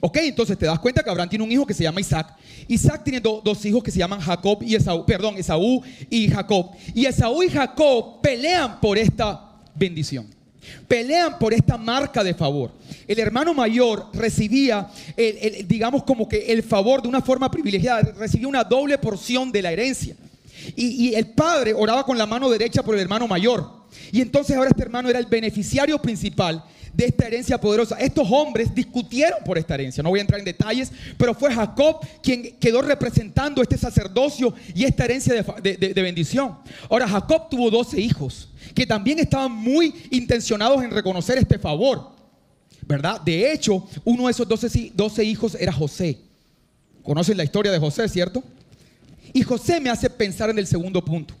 Ok, 0.00 0.16
entonces 0.22 0.58
te 0.58 0.66
das 0.66 0.78
cuenta 0.78 1.02
que 1.02 1.10
Abraham 1.10 1.28
tiene 1.28 1.44
un 1.44 1.52
hijo 1.52 1.66
que 1.66 1.74
se 1.74 1.84
llama 1.84 2.00
Isaac. 2.00 2.34
Isaac 2.66 3.02
tiene 3.04 3.20
dos 3.20 3.64
hijos 3.64 3.82
que 3.82 3.90
se 3.90 3.98
llaman 3.98 4.20
Jacob 4.20 4.62
y 4.62 4.74
Esaú, 4.74 5.04
perdón, 5.06 5.36
Esaú 5.36 5.82
y 6.10 6.28
Jacob. 6.28 6.70
Y 6.94 7.06
Esaú 7.06 7.42
y 7.42 7.48
Jacob 7.48 8.20
pelean 8.20 8.80
por 8.80 8.98
esta 8.98 9.43
bendición. 9.74 10.26
Pelean 10.88 11.38
por 11.38 11.52
esta 11.52 11.76
marca 11.76 12.24
de 12.24 12.34
favor. 12.34 12.72
El 13.06 13.18
hermano 13.18 13.52
mayor 13.52 14.08
recibía, 14.14 14.88
digamos 15.66 16.04
como 16.04 16.28
que 16.28 16.46
el 16.52 16.62
favor 16.62 17.02
de 17.02 17.08
una 17.08 17.20
forma 17.20 17.50
privilegiada, 17.50 18.12
recibía 18.16 18.48
una 18.48 18.64
doble 18.64 18.96
porción 18.98 19.52
de 19.52 19.62
la 19.62 19.72
herencia. 19.72 20.16
Y, 20.74 21.08
y 21.08 21.14
el 21.14 21.26
padre 21.28 21.74
oraba 21.74 22.04
con 22.04 22.16
la 22.16 22.26
mano 22.26 22.48
derecha 22.48 22.82
por 22.82 22.94
el 22.94 23.02
hermano 23.02 23.28
mayor. 23.28 23.84
Y 24.10 24.22
entonces 24.22 24.56
ahora 24.56 24.70
este 24.70 24.82
hermano 24.82 25.10
era 25.10 25.18
el 25.18 25.26
beneficiario 25.26 26.00
principal 26.00 26.64
de 26.94 27.06
esta 27.06 27.26
herencia 27.26 27.60
poderosa. 27.60 27.96
Estos 27.96 28.26
hombres 28.30 28.74
discutieron 28.74 29.40
por 29.44 29.58
esta 29.58 29.74
herencia, 29.74 30.02
no 30.02 30.10
voy 30.10 30.20
a 30.20 30.22
entrar 30.22 30.38
en 30.38 30.44
detalles, 30.44 30.92
pero 31.18 31.34
fue 31.34 31.52
Jacob 31.52 32.00
quien 32.22 32.56
quedó 32.58 32.82
representando 32.82 33.60
este 33.60 33.76
sacerdocio 33.76 34.54
y 34.74 34.84
esta 34.84 35.04
herencia 35.04 35.34
de, 35.62 36.02
bendición. 36.02 36.56
Ahora, 36.88 37.08
Jacob 37.08 37.48
tuvo 37.50 37.70
12 37.70 38.00
hijos 38.00 38.48
que 38.74 38.86
también 38.86 39.18
estaban 39.18 39.52
muy 39.52 39.94
intencionados 40.10 40.82
en 40.82 40.90
reconocer 40.90 41.38
este 41.38 41.58
favor, 41.58 42.10
¿verdad? 42.86 43.20
De 43.20 43.52
hecho, 43.52 43.86
uno 44.04 44.26
de 44.26 44.30
esos 44.30 44.46
12, 44.46 44.92
12 44.94 45.24
hijos 45.24 45.56
era 45.58 45.72
José. 45.72 46.18
¿Conocen 47.02 47.36
la 47.36 47.44
historia 47.44 47.70
de 47.70 47.78
José, 47.78 48.08
cierto? 48.08 48.42
Y 49.32 49.42
José 49.42 49.80
me 49.80 49.90
hace 49.90 50.08
pensar 50.08 50.48
en 50.48 50.58
el 50.58 50.66
segundo 50.66 51.04
punto. 51.04 51.34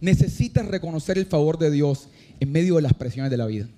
Necesitas 0.00 0.66
reconocer 0.66 1.18
el 1.18 1.26
favor 1.26 1.58
de 1.58 1.70
Dios 1.70 2.08
en 2.40 2.52
medio 2.52 2.76
de 2.76 2.82
las 2.82 2.94
presiones 2.94 3.30
de 3.30 3.36
la 3.36 3.46
vida. 3.46 3.68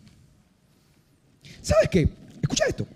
¿Sabes 1.68 1.90
qué? 1.90 2.08
Escucha 2.40 2.64
esto. 2.66 2.86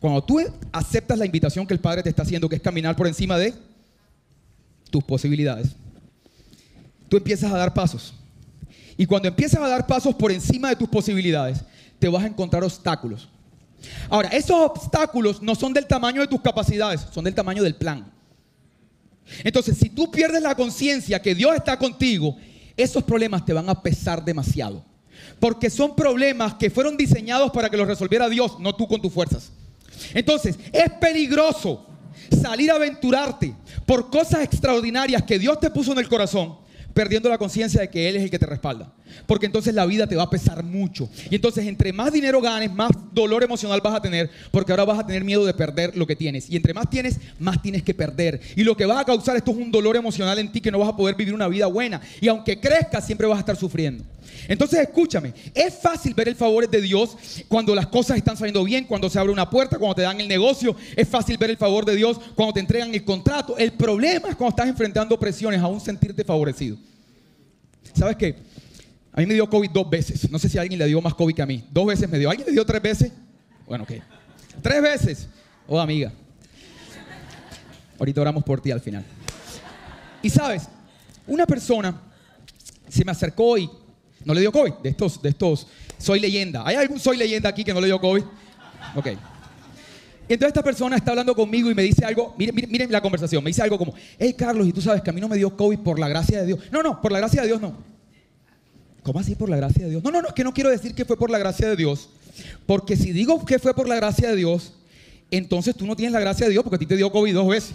Cuando 0.00 0.24
tú 0.24 0.40
aceptas 0.72 1.16
la 1.16 1.24
invitación 1.24 1.64
que 1.64 1.72
el 1.72 1.78
Padre 1.78 2.02
te 2.02 2.08
está 2.08 2.22
haciendo, 2.22 2.48
que 2.48 2.56
es 2.56 2.62
caminar 2.62 2.96
por 2.96 3.06
encima 3.06 3.38
de 3.38 3.54
tus 4.90 5.04
posibilidades, 5.04 5.68
tú 7.08 7.16
empiezas 7.18 7.52
a 7.52 7.56
dar 7.56 7.72
pasos. 7.72 8.12
Y 8.96 9.06
cuando 9.06 9.28
empiezas 9.28 9.62
a 9.62 9.68
dar 9.68 9.86
pasos 9.86 10.16
por 10.16 10.32
encima 10.32 10.68
de 10.70 10.74
tus 10.74 10.88
posibilidades, 10.88 11.60
te 12.00 12.08
vas 12.08 12.24
a 12.24 12.26
encontrar 12.26 12.64
obstáculos. 12.64 13.28
Ahora, 14.08 14.28
esos 14.30 14.56
obstáculos 14.56 15.40
no 15.40 15.54
son 15.54 15.72
del 15.72 15.86
tamaño 15.86 16.22
de 16.22 16.26
tus 16.26 16.40
capacidades, 16.40 17.06
son 17.12 17.22
del 17.22 17.36
tamaño 17.36 17.62
del 17.62 17.76
plan. 17.76 18.10
Entonces, 19.44 19.78
si 19.78 19.88
tú 19.88 20.10
pierdes 20.10 20.42
la 20.42 20.56
conciencia 20.56 21.22
que 21.22 21.36
Dios 21.36 21.54
está 21.54 21.78
contigo, 21.78 22.36
esos 22.76 23.04
problemas 23.04 23.44
te 23.44 23.52
van 23.52 23.68
a 23.68 23.80
pesar 23.80 24.24
demasiado. 24.24 24.84
Porque 25.38 25.70
son 25.70 25.94
problemas 25.96 26.54
que 26.54 26.70
fueron 26.70 26.96
diseñados 26.96 27.50
para 27.50 27.68
que 27.68 27.76
los 27.76 27.86
resolviera 27.86 28.28
Dios, 28.28 28.58
no 28.60 28.74
tú 28.74 28.86
con 28.86 29.00
tus 29.00 29.12
fuerzas. 29.12 29.52
Entonces, 30.14 30.58
es 30.72 30.90
peligroso 31.00 31.86
salir 32.42 32.70
a 32.70 32.76
aventurarte 32.76 33.54
por 33.86 34.10
cosas 34.10 34.42
extraordinarias 34.44 35.22
que 35.22 35.38
Dios 35.38 35.60
te 35.60 35.70
puso 35.70 35.92
en 35.92 35.98
el 35.98 36.08
corazón 36.08 36.61
perdiendo 36.92 37.28
la 37.28 37.38
conciencia 37.38 37.80
de 37.80 37.88
que 37.88 38.08
Él 38.08 38.16
es 38.16 38.22
el 38.22 38.30
que 38.30 38.38
te 38.38 38.46
respalda. 38.46 38.92
Porque 39.26 39.46
entonces 39.46 39.74
la 39.74 39.86
vida 39.86 40.06
te 40.06 40.16
va 40.16 40.24
a 40.24 40.30
pesar 40.30 40.62
mucho. 40.62 41.08
Y 41.30 41.34
entonces 41.34 41.66
entre 41.66 41.92
más 41.92 42.12
dinero 42.12 42.40
ganes, 42.40 42.72
más 42.72 42.90
dolor 43.12 43.42
emocional 43.42 43.80
vas 43.82 43.94
a 43.94 44.02
tener, 44.02 44.30
porque 44.50 44.72
ahora 44.72 44.84
vas 44.84 44.98
a 44.98 45.06
tener 45.06 45.24
miedo 45.24 45.44
de 45.44 45.54
perder 45.54 45.96
lo 45.96 46.06
que 46.06 46.16
tienes. 46.16 46.48
Y 46.50 46.56
entre 46.56 46.74
más 46.74 46.88
tienes, 46.88 47.18
más 47.38 47.60
tienes 47.60 47.82
que 47.82 47.94
perder. 47.94 48.40
Y 48.56 48.64
lo 48.64 48.76
que 48.76 48.86
va 48.86 49.00
a 49.00 49.04
causar 49.04 49.36
esto 49.36 49.50
es 49.50 49.56
un 49.56 49.70
dolor 49.70 49.96
emocional 49.96 50.38
en 50.38 50.50
ti 50.50 50.60
que 50.60 50.70
no 50.70 50.78
vas 50.78 50.88
a 50.88 50.96
poder 50.96 51.14
vivir 51.14 51.34
una 51.34 51.48
vida 51.48 51.66
buena. 51.66 52.00
Y 52.20 52.28
aunque 52.28 52.58
crezcas, 52.58 53.04
siempre 53.04 53.26
vas 53.26 53.36
a 53.36 53.40
estar 53.40 53.56
sufriendo. 53.56 54.04
Entonces 54.48 54.80
escúchame, 54.80 55.34
es 55.54 55.74
fácil 55.74 56.14
ver 56.14 56.28
el 56.28 56.36
favor 56.36 56.68
de 56.68 56.80
Dios 56.80 57.16
cuando 57.48 57.74
las 57.74 57.86
cosas 57.86 58.16
están 58.16 58.36
saliendo 58.36 58.64
bien, 58.64 58.84
cuando 58.84 59.08
se 59.08 59.18
abre 59.18 59.32
una 59.32 59.48
puerta, 59.48 59.78
cuando 59.78 59.94
te 59.94 60.02
dan 60.02 60.20
el 60.20 60.28
negocio. 60.28 60.74
Es 60.96 61.08
fácil 61.08 61.36
ver 61.38 61.50
el 61.50 61.56
favor 61.56 61.84
de 61.84 61.96
Dios 61.96 62.18
cuando 62.34 62.54
te 62.54 62.60
entregan 62.60 62.94
el 62.94 63.04
contrato. 63.04 63.56
El 63.56 63.72
problema 63.72 64.28
es 64.28 64.36
cuando 64.36 64.50
estás 64.50 64.68
enfrentando 64.68 65.18
presiones, 65.18 65.60
aún 65.60 65.80
sentirte 65.80 66.24
favorecido. 66.24 66.76
¿Sabes 67.94 68.16
qué? 68.16 68.36
A 69.12 69.20
mí 69.20 69.26
me 69.26 69.34
dio 69.34 69.48
COVID 69.48 69.70
dos 69.70 69.88
veces. 69.90 70.30
No 70.30 70.38
sé 70.38 70.48
si 70.48 70.58
alguien 70.58 70.78
le 70.78 70.86
dio 70.86 71.00
más 71.00 71.14
COVID 71.14 71.34
que 71.34 71.42
a 71.42 71.46
mí. 71.46 71.64
Dos 71.70 71.86
veces 71.86 72.08
me 72.08 72.18
dio. 72.18 72.30
¿Alguien 72.30 72.46
le 72.46 72.52
dio 72.52 72.64
tres 72.64 72.80
veces? 72.80 73.12
Bueno, 73.66 73.84
ok. 73.84 73.92
Tres 74.62 74.82
veces. 74.82 75.28
Oh, 75.66 75.78
amiga. 75.78 76.12
Ahorita 77.98 78.20
oramos 78.20 78.42
por 78.42 78.60
ti 78.60 78.70
al 78.70 78.80
final. 78.80 79.04
Y 80.22 80.30
sabes, 80.30 80.68
una 81.26 81.46
persona 81.46 82.00
se 82.88 83.04
me 83.04 83.12
acercó 83.12 83.58
y 83.58 83.70
no 84.24 84.34
le 84.34 84.40
dio 84.40 84.50
COVID. 84.50 84.74
De 84.82 84.88
estos, 84.88 85.20
de 85.20 85.28
estos, 85.28 85.66
soy 85.98 86.20
leyenda. 86.20 86.62
¿Hay 86.66 86.76
algún 86.76 86.98
soy 86.98 87.16
leyenda 87.16 87.48
aquí 87.48 87.64
que 87.64 87.74
no 87.74 87.80
le 87.80 87.86
dio 87.86 88.00
COVID? 88.00 88.22
Ok. 88.96 89.08
Entonces 90.28 90.48
esta 90.48 90.62
persona 90.62 90.96
está 90.96 91.10
hablando 91.10 91.34
conmigo 91.34 91.70
y 91.70 91.74
me 91.74 91.82
dice 91.82 92.04
algo, 92.04 92.34
miren, 92.38 92.54
miren, 92.54 92.90
la 92.90 93.00
conversación, 93.00 93.42
me 93.42 93.50
dice 93.50 93.62
algo 93.62 93.76
como, 93.76 93.94
hey 94.18 94.34
Carlos, 94.34 94.66
y 94.66 94.72
tú 94.72 94.80
sabes 94.80 95.02
que 95.02 95.10
a 95.10 95.12
mí 95.12 95.20
no 95.20 95.28
me 95.28 95.36
dio 95.36 95.54
COVID 95.56 95.80
por 95.80 95.98
la 95.98 96.08
gracia 96.08 96.40
de 96.40 96.46
Dios. 96.46 96.60
No, 96.70 96.82
no, 96.82 97.00
por 97.00 97.12
la 97.12 97.18
gracia 97.18 97.42
de 97.42 97.48
Dios 97.48 97.60
no. 97.60 97.76
¿Cómo 99.02 99.18
así 99.18 99.34
por 99.34 99.48
la 99.48 99.56
gracia 99.56 99.84
de 99.84 99.90
Dios? 99.90 100.04
No, 100.04 100.10
no, 100.10 100.22
no, 100.22 100.28
es 100.28 100.34
que 100.34 100.44
no 100.44 100.54
quiero 100.54 100.70
decir 100.70 100.94
que 100.94 101.04
fue 101.04 101.16
por 101.16 101.28
la 101.28 101.38
gracia 101.38 101.68
de 101.68 101.76
Dios, 101.76 102.08
porque 102.66 102.96
si 102.96 103.12
digo 103.12 103.44
que 103.44 103.58
fue 103.58 103.74
por 103.74 103.88
la 103.88 103.96
gracia 103.96 104.30
de 104.30 104.36
Dios, 104.36 104.74
entonces 105.30 105.74
tú 105.74 105.86
no 105.86 105.96
tienes 105.96 106.12
la 106.12 106.20
gracia 106.20 106.46
de 106.46 106.52
Dios 106.52 106.62
porque 106.62 106.76
a 106.76 106.78
ti 106.78 106.86
te 106.86 106.96
dio 106.96 107.10
COVID 107.10 107.34
dos 107.34 107.48
veces. 107.48 107.74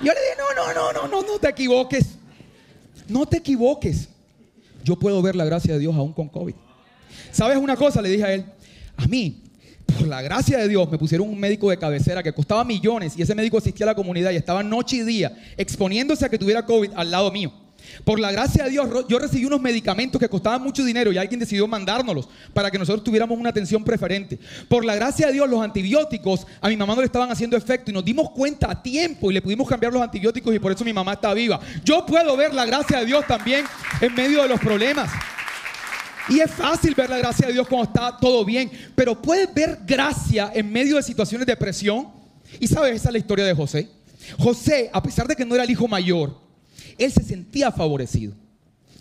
yo 0.00 0.12
le 0.12 0.20
dije, 0.20 0.36
no, 0.38 0.54
no, 0.54 0.74
no, 0.74 0.92
no, 0.92 1.08
no, 1.08 1.22
no 1.22 1.38
te 1.38 1.48
equivoques. 1.48 2.06
No 3.08 3.26
te 3.26 3.38
equivoques. 3.38 4.08
Yo 4.84 4.96
puedo 4.96 5.20
ver 5.22 5.34
la 5.34 5.44
gracia 5.44 5.74
de 5.74 5.80
Dios 5.80 5.94
aún 5.94 6.12
con 6.12 6.28
COVID. 6.28 6.54
¿Sabes 7.32 7.56
una 7.56 7.76
cosa? 7.76 8.00
Le 8.00 8.10
dije 8.10 8.24
a 8.24 8.32
él, 8.32 8.44
a 8.96 9.06
mí 9.06 9.42
por 9.86 10.08
la 10.08 10.22
gracia 10.22 10.58
de 10.58 10.68
Dios, 10.68 10.90
me 10.90 10.98
pusieron 10.98 11.28
un 11.28 11.38
médico 11.38 11.70
de 11.70 11.78
cabecera 11.78 12.22
que 12.22 12.32
costaba 12.32 12.64
millones 12.64 13.14
y 13.16 13.22
ese 13.22 13.34
médico 13.34 13.58
asistía 13.58 13.86
a 13.86 13.88
la 13.88 13.94
comunidad 13.94 14.30
y 14.32 14.36
estaba 14.36 14.62
noche 14.62 14.96
y 14.96 15.02
día 15.02 15.36
exponiéndose 15.56 16.24
a 16.24 16.28
que 16.28 16.38
tuviera 16.38 16.64
COVID 16.64 16.90
al 16.94 17.10
lado 17.10 17.30
mío. 17.30 17.52
Por 18.04 18.18
la 18.18 18.32
gracia 18.32 18.64
de 18.64 18.70
Dios, 18.70 18.88
yo 19.08 19.18
recibí 19.18 19.44
unos 19.44 19.60
medicamentos 19.60 20.20
que 20.20 20.28
costaban 20.28 20.62
mucho 20.62 20.84
dinero 20.84 21.12
y 21.12 21.18
alguien 21.18 21.40
decidió 21.40 21.66
mandárnoslos 21.66 22.28
para 22.52 22.70
que 22.70 22.78
nosotros 22.78 23.04
tuviéramos 23.04 23.38
una 23.38 23.50
atención 23.50 23.84
preferente. 23.84 24.38
Por 24.68 24.84
la 24.84 24.94
gracia 24.96 25.28
de 25.28 25.34
Dios, 25.34 25.48
los 25.48 25.62
antibióticos 25.62 26.46
a 26.60 26.68
mi 26.68 26.76
mamá 26.76 26.94
no 26.94 27.00
le 27.00 27.06
estaban 27.06 27.30
haciendo 27.30 27.56
efecto 27.56 27.90
y 27.90 27.94
nos 27.94 28.04
dimos 28.04 28.30
cuenta 28.30 28.70
a 28.70 28.82
tiempo 28.82 29.30
y 29.30 29.34
le 29.34 29.42
pudimos 29.42 29.68
cambiar 29.68 29.92
los 29.92 30.02
antibióticos 30.02 30.54
y 30.54 30.58
por 30.58 30.72
eso 30.72 30.84
mi 30.84 30.92
mamá 30.92 31.14
está 31.14 31.32
viva. 31.34 31.60
Yo 31.84 32.04
puedo 32.04 32.36
ver 32.36 32.54
la 32.54 32.66
gracia 32.66 33.00
de 33.00 33.06
Dios 33.06 33.26
también 33.26 33.64
en 34.00 34.14
medio 34.14 34.42
de 34.42 34.48
los 34.48 34.60
problemas. 34.60 35.10
Y 36.28 36.40
es 36.40 36.50
fácil 36.50 36.94
ver 36.94 37.08
la 37.08 37.18
gracia 37.18 37.46
de 37.46 37.52
Dios 37.52 37.68
cuando 37.68 37.84
está 37.84 38.16
todo 38.16 38.44
bien, 38.44 38.70
pero 38.94 39.20
puedes 39.20 39.52
ver 39.52 39.78
gracia 39.86 40.50
en 40.54 40.70
medio 40.72 40.96
de 40.96 41.02
situaciones 41.02 41.46
de 41.46 41.56
presión. 41.56 42.08
Y 42.58 42.66
sabes, 42.66 42.96
esa 42.96 43.08
es 43.08 43.12
la 43.12 43.18
historia 43.18 43.44
de 43.44 43.54
José. 43.54 43.88
José, 44.38 44.90
a 44.92 45.02
pesar 45.02 45.28
de 45.28 45.36
que 45.36 45.44
no 45.44 45.54
era 45.54 45.64
el 45.64 45.70
hijo 45.70 45.86
mayor, 45.86 46.36
él 46.98 47.12
se 47.12 47.22
sentía 47.22 47.70
favorecido. 47.70 48.34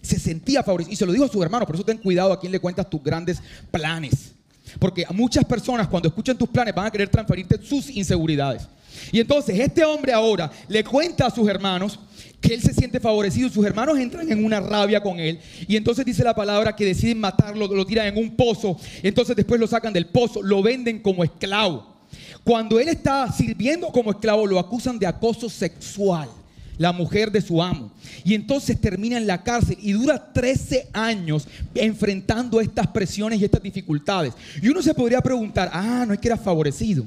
Se 0.01 0.19
sentía 0.19 0.61
favorecido. 0.61 0.93
Y 0.93 0.95
se 0.95 1.05
lo 1.05 1.11
dijo 1.11 1.25
a 1.25 1.29
su 1.29 1.41
hermano, 1.41 1.65
por 1.65 1.75
eso 1.75 1.83
ten 1.83 1.97
cuidado 1.97 2.31
a 2.31 2.39
quien 2.39 2.51
le 2.51 2.59
cuentas 2.59 2.89
tus 2.89 3.03
grandes 3.03 3.41
planes. 3.71 4.33
Porque 4.79 5.05
muchas 5.11 5.45
personas 5.45 5.87
cuando 5.87 6.09
escuchan 6.09 6.37
tus 6.37 6.49
planes 6.49 6.75
van 6.75 6.87
a 6.87 6.91
querer 6.91 7.09
transferirte 7.09 7.59
sus 7.63 7.89
inseguridades. 7.89 8.67
Y 9.11 9.19
entonces 9.19 9.59
este 9.59 9.83
hombre 9.83 10.13
ahora 10.13 10.51
le 10.67 10.83
cuenta 10.83 11.27
a 11.27 11.29
sus 11.29 11.47
hermanos 11.47 11.99
que 12.41 12.53
él 12.53 12.61
se 12.61 12.73
siente 12.73 12.99
favorecido. 12.99 13.49
Sus 13.49 13.65
hermanos 13.65 13.97
entran 13.97 14.31
en 14.31 14.43
una 14.43 14.59
rabia 14.59 15.01
con 15.01 15.19
él. 15.19 15.39
Y 15.67 15.75
entonces 15.75 16.05
dice 16.05 16.23
la 16.23 16.35
palabra 16.35 16.75
que 16.75 16.85
deciden 16.85 17.19
matarlo, 17.19 17.67
lo 17.67 17.85
tiran 17.85 18.07
en 18.07 18.17
un 18.17 18.35
pozo. 18.35 18.79
Entonces 19.03 19.35
después 19.35 19.59
lo 19.59 19.67
sacan 19.67 19.93
del 19.93 20.07
pozo, 20.07 20.41
lo 20.41 20.61
venden 20.61 20.99
como 20.99 21.23
esclavo. 21.23 21.95
Cuando 22.43 22.79
él 22.79 22.89
está 22.89 23.31
sirviendo 23.31 23.87
como 23.87 24.11
esclavo, 24.11 24.45
lo 24.45 24.59
acusan 24.59 24.99
de 24.99 25.07
acoso 25.07 25.49
sexual 25.49 26.29
la 26.77 26.91
mujer 26.91 27.31
de 27.31 27.41
su 27.41 27.61
amo. 27.61 27.91
Y 28.23 28.33
entonces 28.33 28.79
termina 28.79 29.17
en 29.17 29.27
la 29.27 29.43
cárcel 29.43 29.77
y 29.81 29.93
dura 29.93 30.33
13 30.33 30.89
años 30.93 31.47
enfrentando 31.73 32.59
estas 32.59 32.87
presiones 32.87 33.39
y 33.39 33.45
estas 33.45 33.63
dificultades. 33.63 34.33
Y 34.61 34.67
uno 34.69 34.81
se 34.81 34.93
podría 34.93 35.21
preguntar, 35.21 35.69
ah, 35.71 36.05
no 36.07 36.13
es 36.13 36.19
que 36.19 36.27
era 36.27 36.37
favorecido. 36.37 37.05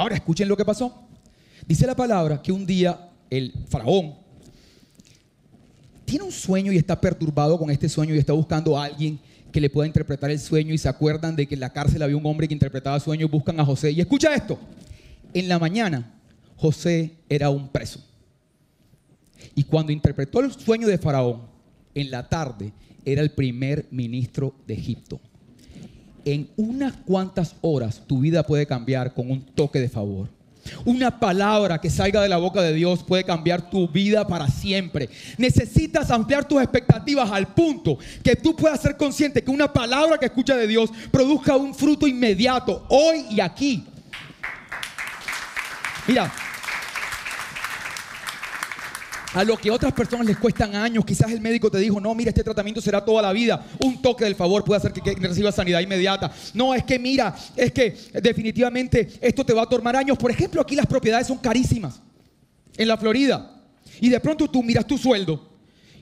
Ahora 0.00 0.14
escuchen 0.14 0.48
lo 0.48 0.56
que 0.56 0.64
pasó. 0.64 1.06
Dice 1.68 1.86
la 1.86 1.94
palabra 1.94 2.40
que 2.40 2.50
un 2.50 2.64
día 2.64 3.10
el 3.28 3.52
faraón 3.68 4.14
tiene 6.06 6.24
un 6.24 6.32
sueño 6.32 6.72
y 6.72 6.78
está 6.78 6.98
perturbado 6.98 7.58
con 7.58 7.70
este 7.70 7.86
sueño 7.86 8.14
y 8.14 8.18
está 8.18 8.32
buscando 8.32 8.78
a 8.78 8.84
alguien 8.84 9.20
que 9.52 9.60
le 9.60 9.68
pueda 9.68 9.86
interpretar 9.86 10.30
el 10.30 10.38
sueño 10.38 10.72
y 10.72 10.78
se 10.78 10.88
acuerdan 10.88 11.36
de 11.36 11.46
que 11.46 11.52
en 11.52 11.60
la 11.60 11.70
cárcel 11.70 12.00
había 12.00 12.16
un 12.16 12.24
hombre 12.24 12.48
que 12.48 12.54
interpretaba 12.54 12.98
sueños, 12.98 13.30
buscan 13.30 13.60
a 13.60 13.64
José. 13.66 13.90
Y 13.90 14.00
escucha 14.00 14.34
esto, 14.34 14.58
en 15.34 15.48
la 15.50 15.58
mañana 15.58 16.14
José 16.56 17.12
era 17.28 17.50
un 17.50 17.68
preso. 17.68 18.02
Y 19.54 19.64
cuando 19.64 19.92
interpretó 19.92 20.40
el 20.40 20.50
sueño 20.50 20.88
de 20.88 20.96
Faraón, 20.96 21.42
en 21.94 22.10
la 22.10 22.26
tarde 22.26 22.72
era 23.04 23.20
el 23.20 23.32
primer 23.32 23.86
ministro 23.90 24.54
de 24.66 24.72
Egipto. 24.72 25.20
En 26.24 26.48
unas 26.56 26.94
cuantas 27.04 27.54
horas 27.60 28.02
tu 28.06 28.20
vida 28.20 28.42
puede 28.42 28.66
cambiar 28.66 29.14
con 29.14 29.30
un 29.30 29.42
toque 29.42 29.80
de 29.80 29.88
favor. 29.88 30.28
Una 30.84 31.18
palabra 31.18 31.80
que 31.80 31.90
salga 31.90 32.20
de 32.20 32.28
la 32.28 32.36
boca 32.36 32.60
de 32.62 32.74
Dios 32.74 33.02
puede 33.02 33.24
cambiar 33.24 33.70
tu 33.70 33.88
vida 33.88 34.26
para 34.26 34.48
siempre. 34.48 35.08
Necesitas 35.38 36.10
ampliar 36.10 36.46
tus 36.46 36.60
expectativas 36.60 37.30
al 37.30 37.48
punto 37.54 37.98
que 38.22 38.36
tú 38.36 38.54
puedas 38.54 38.80
ser 38.80 38.96
consciente 38.96 39.42
que 39.42 39.50
una 39.50 39.72
palabra 39.72 40.18
que 40.18 40.26
escucha 40.26 40.56
de 40.56 40.66
Dios 40.66 40.90
produzca 41.10 41.56
un 41.56 41.74
fruto 41.74 42.06
inmediato, 42.06 42.84
hoy 42.88 43.24
y 43.30 43.40
aquí. 43.40 43.84
Mira, 46.06 46.32
a 49.32 49.44
lo 49.44 49.56
que 49.56 49.70
otras 49.70 49.92
personas 49.92 50.26
les 50.26 50.36
cuestan 50.36 50.74
años. 50.74 51.04
Quizás 51.04 51.30
el 51.30 51.40
médico 51.40 51.70
te 51.70 51.78
dijo, 51.78 52.00
no, 52.00 52.14
mira, 52.14 52.30
este 52.30 52.42
tratamiento 52.42 52.80
será 52.80 53.04
toda 53.04 53.22
la 53.22 53.32
vida. 53.32 53.64
Un 53.78 54.02
toque 54.02 54.24
del 54.24 54.34
favor 54.34 54.64
puede 54.64 54.78
hacer 54.78 54.92
que, 54.92 55.00
que 55.00 55.14
reciba 55.14 55.52
sanidad 55.52 55.80
inmediata. 55.80 56.32
No, 56.54 56.74
es 56.74 56.84
que 56.84 56.98
mira, 56.98 57.34
es 57.56 57.72
que 57.72 57.96
definitivamente 58.22 59.08
esto 59.20 59.44
te 59.44 59.52
va 59.52 59.62
a 59.62 59.66
tomar 59.66 59.96
años. 59.96 60.18
Por 60.18 60.30
ejemplo, 60.30 60.60
aquí 60.60 60.74
las 60.74 60.86
propiedades 60.86 61.26
son 61.26 61.38
carísimas. 61.38 62.00
En 62.76 62.88
la 62.88 62.96
Florida. 62.96 63.62
Y 64.00 64.08
de 64.08 64.20
pronto 64.20 64.48
tú 64.48 64.62
miras 64.62 64.86
tu 64.86 64.96
sueldo 64.96 65.48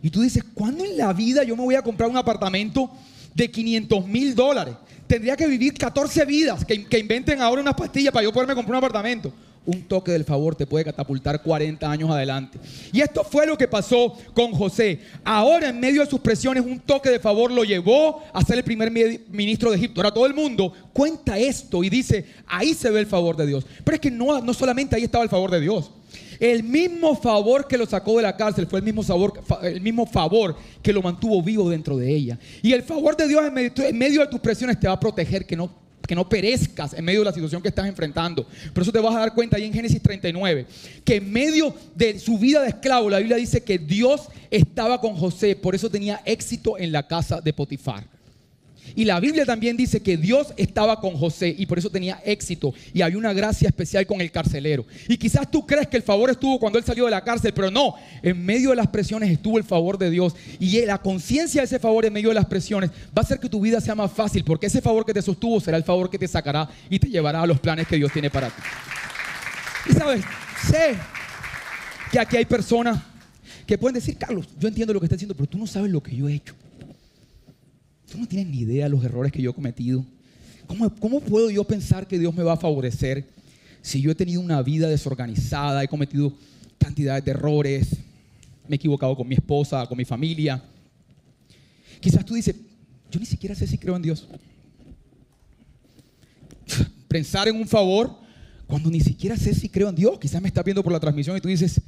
y 0.03 0.11
tú 0.11 0.21
dices, 0.23 0.45
¿cuándo 0.55 0.85
en 0.85 0.97
la 0.97 1.13
vida 1.13 1.43
yo 1.43 1.57
me 1.57 1.65
voy 1.65 1.75
a 1.75 1.83
comprar 1.83 2.09
un 2.09 2.17
apartamento 2.17 2.91
de 3.35 3.51
500 3.51 4.07
mil 4.07 4.35
dólares? 4.35 4.75
Tendría 5.07 5.37
que 5.37 5.47
vivir 5.47 5.75
14 5.75 6.25
vidas 6.25 6.65
que, 6.65 6.85
que 6.85 6.99
inventen 6.99 7.41
ahora 7.41 7.63
una 7.63 7.75
pastilla 7.75 8.13
para 8.13 8.23
yo 8.25 8.33
poderme 8.33 8.55
comprar 8.55 8.75
un 8.75 8.85
apartamento 8.85 9.33
un 9.67 9.83
toque 9.83 10.13
del 10.13 10.25
favor 10.25 10.55
te 10.55 10.67
puede 10.67 10.85
catapultar 10.85 11.43
40 11.43 11.91
años 11.91 12.11
adelante. 12.11 12.59
Y 12.93 13.01
esto 13.01 13.25
fue 13.25 13.47
lo 13.47 13.59
que 13.59 13.69
pasó 13.69 14.17
con 14.35 14.53
José. 14.53 15.01
Ahora 15.25 15.69
en 15.69 15.79
medio 15.79 16.03
de 16.03 16.11
sus 16.11 16.21
presiones 16.21 16.65
un 16.65 16.81
toque 16.81 17.11
de 17.11 17.21
favor 17.21 17.51
lo 17.51 17.65
llevó 17.65 18.23
a 18.33 18.43
ser 18.45 18.59
el 18.59 18.65
primer 18.65 18.91
ministro 18.91 19.71
de 19.71 19.77
Egipto. 19.77 20.01
Ahora 20.01 20.15
todo 20.15 20.27
el 20.27 20.35
mundo 20.35 20.73
cuenta 20.93 21.39
esto 21.39 21.85
y 21.85 21.91
dice, 21.91 22.25
ahí 22.47 22.75
se 22.75 22.91
ve 22.91 23.01
el 23.01 23.07
favor 23.07 23.37
de 23.37 23.47
Dios. 23.47 23.67
Pero 23.85 23.95
es 23.95 24.01
que 24.01 24.11
no, 24.11 24.41
no 24.41 24.55
solamente 24.55 24.97
ahí 24.97 25.05
estaba 25.05 25.25
el 25.25 25.31
favor 25.31 25.51
de 25.51 25.61
Dios. 25.61 25.91
El 26.41 26.63
mismo 26.63 27.17
favor 27.17 27.67
que 27.67 27.77
lo 27.77 27.85
sacó 27.85 28.17
de 28.17 28.23
la 28.23 28.37
cárcel 28.37 28.67
fue 28.67 28.79
el 28.79 28.85
mismo, 28.85 29.03
el 29.63 29.81
mismo 29.81 30.07
favor 30.07 30.57
que 30.83 30.93
lo 30.93 31.03
mantuvo 31.03 31.43
vivo 31.43 31.69
dentro 31.69 31.97
de 31.97 32.15
ella. 32.15 32.39
Y 32.63 32.73
el 32.73 32.83
favor 32.83 33.17
de 33.17 33.27
Dios 33.27 33.43
en 33.45 33.99
medio 33.99 34.21
de 34.21 34.29
tus 34.29 34.41
presiones 34.41 34.79
te 34.79 34.87
va 34.87 34.95
a 34.95 35.01
proteger 35.01 35.45
que 35.47 35.57
no 35.57 35.88
que 36.09 36.15
no 36.15 36.27
perezcas 36.27 36.95
en 36.95 37.05
medio 37.05 37.21
de 37.21 37.27
la 37.27 37.33
situación 37.33 37.61
que 37.61 37.69
estás 37.69 37.87
enfrentando. 37.87 38.47
Por 38.73 38.83
eso 38.83 38.91
te 38.91 38.99
vas 38.99 39.15
a 39.15 39.21
dar 39.21 39.35
cuenta 39.35 39.59
ahí 39.59 39.65
en 39.65 39.75
Génesis 39.75 40.01
39, 40.03 40.67
que 41.05 41.17
en 41.17 41.31
medio 41.31 41.75
de 41.95 42.19
su 42.19 42.39
vida 42.39 42.63
de 42.63 42.71
esclavo, 42.71 43.11
la 43.11 43.19
Biblia 43.19 43.37
dice 43.37 43.63
que 43.63 43.79
Dios 43.79 44.23
estaba 44.51 45.03
con 45.03 45.15
José, 45.17 45.55
por 45.55 45.75
eso 45.75 45.91
tenía 45.91 46.23
éxito 46.25 46.79
en 46.79 46.93
la 46.93 47.07
casa 47.07 47.43
de 47.43 47.53
Potifar. 47.53 48.18
Y 48.95 49.05
la 49.05 49.21
Biblia 49.21 49.45
también 49.45 49.77
dice 49.77 50.01
que 50.01 50.17
Dios 50.17 50.55
estaba 50.57 51.01
con 51.01 51.17
José 51.17 51.55
y 51.57 51.67
por 51.67 51.79
eso 51.79 51.91
tenía 51.91 52.21
éxito 52.25 52.75
y 52.93 53.03
había 53.03 53.19
una 53.19 53.33
gracia 53.33 53.69
especial 53.69 54.07
con 54.07 54.21
el 54.21 54.31
carcelero. 54.31 54.87
Y 55.09 55.17
quizás 55.17 55.51
tú 55.51 55.67
crees 55.67 55.87
que 55.89 55.97
el 55.97 56.03
favor 56.03 56.31
estuvo 56.31 56.59
cuando 56.59 56.79
él 56.79 56.85
salió 56.85 57.05
de 57.05 57.11
la 57.11 57.25
cárcel, 57.25 57.53
pero 57.55 57.71
no, 57.71 57.95
en 58.23 58.45
medio 58.45 58.71
de 58.71 58.77
las 58.77 58.89
presiones 58.89 59.31
estuvo 59.31 59.59
el 59.59 59.65
favor 59.65 59.99
de 59.99 60.11
Dios 60.11 60.35
y 60.59 60.85
la 60.85 60.99
conciencia 60.99 61.61
de 61.61 61.67
ese 61.67 61.79
favor 61.79 62.05
en 62.05 62.13
medio 62.13 62.29
de 62.29 62.35
las 62.35 62.47
presiones 62.47 62.91
va 62.91 63.17
a 63.17 63.21
hacer 63.21 63.39
que 63.39 63.49
tu 63.49 63.61
vida 63.61 63.81
sea 63.81 63.95
más 63.95 64.13
fácil 64.13 64.45
porque 64.45 64.67
ese 64.67 64.81
favor 64.81 65.05
que 65.05 65.15
te 65.15 65.23
sostuvo 65.23 65.61
será 65.61 65.77
el 65.77 65.85
favor 65.85 66.11
que 66.11 66.19
te 66.19 66.29
sacará 66.29 66.69
y 66.91 66.99
te 66.99 67.09
llevará 67.09 67.43
a 67.43 67.47
los 67.47 67.61
planes 67.61 67.87
que 67.87 67.97
Dios 67.97 68.13
tiene 68.13 68.31
para 68.31 68.49
ti. 68.49 68.63
Y 69.91 69.93
sabes, 69.93 70.25
sé 70.71 70.97
que 72.11 72.19
aquí 72.19 72.37
hay 72.37 72.45
personas 72.45 73.03
que 73.67 73.77
pueden 73.77 73.95
decir, 73.95 74.17
Carlos, 74.17 74.49
yo 74.59 74.69
entiendo 74.69 74.95
lo 74.95 75.01
que 75.01 75.07
estás 75.07 75.19
diciendo, 75.19 75.35
pero 75.35 75.47
tú 75.47 75.59
no 75.59 75.67
sabes 75.67 75.91
lo 75.91 76.03
que 76.03 76.17
yo 76.17 76.29
he 76.29 76.35
hecho. 76.35 76.55
Tú 78.11 78.19
no 78.19 78.27
tienes 78.27 78.49
ni 78.49 78.61
idea 78.61 78.85
de 78.85 78.91
los 78.91 79.05
errores 79.05 79.31
que 79.31 79.43
yo 79.43 79.51
he 79.51 79.55
cometido. 79.55 80.05
¿Cómo, 80.67 80.95
¿Cómo 80.97 81.21
puedo 81.21 81.51
yo 81.51 81.65
pensar 81.65 82.07
que 82.07 82.19
Dios 82.19 82.35
me 82.35 82.43
va 82.43 82.55
a 82.55 82.57
favorecer 82.57 83.27
si 83.83 84.01
yo 84.01 84.11
he 84.11 84.15
tenido 84.15 84.41
una 84.41 84.63
vida 84.63 84.89
desorganizada, 84.89 85.83
he 85.83 85.89
cometido 85.89 86.33
cantidades 86.79 87.25
de 87.25 87.31
errores, 87.31 87.89
me 88.67 88.75
he 88.75 88.77
equivocado 88.77 89.17
con 89.17 89.29
mi 89.29 89.35
esposa, 89.35 89.87
con 89.87 89.97
mi 89.97 90.05
familia? 90.05 90.63
Quizás 92.01 92.25
tú 92.25 92.35
dices, 92.35 92.55
yo 93.11 93.21
ni 93.21 93.27
siquiera 93.27 93.55
sé 93.55 93.67
si 93.67 93.79
creo 93.79 93.97
en 93.97 94.03
Dios. 94.03 94.27
Pensar 97.09 97.49
en 97.49 97.57
un 97.57 97.67
favor 97.67 98.17
cuando 98.67 98.91
ni 98.91 99.01
siquiera 99.01 99.37
sé 99.37 99.55
si 99.55 99.69
creo 99.69 99.89
en 99.89 99.95
Dios. 99.95 100.19
Quizás 100.19 100.41
me 100.41 100.49
estás 100.49 100.65
viendo 100.65 100.83
por 100.83 100.93
la 100.93 101.01
transmisión 101.01 101.37
y 101.37 101.41
tú 101.41 101.49
dices, 101.49 101.81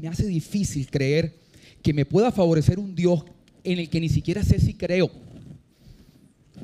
me 0.00 0.08
hace 0.08 0.26
difícil 0.26 0.88
creer 0.90 1.36
que 1.82 1.92
me 1.92 2.04
pueda 2.04 2.32
favorecer 2.32 2.78
un 2.78 2.94
Dios 2.94 3.24
en 3.62 3.78
el 3.78 3.88
que 3.88 4.00
ni 4.00 4.08
siquiera 4.08 4.42
sé 4.42 4.58
si 4.60 4.74
creo. 4.74 5.25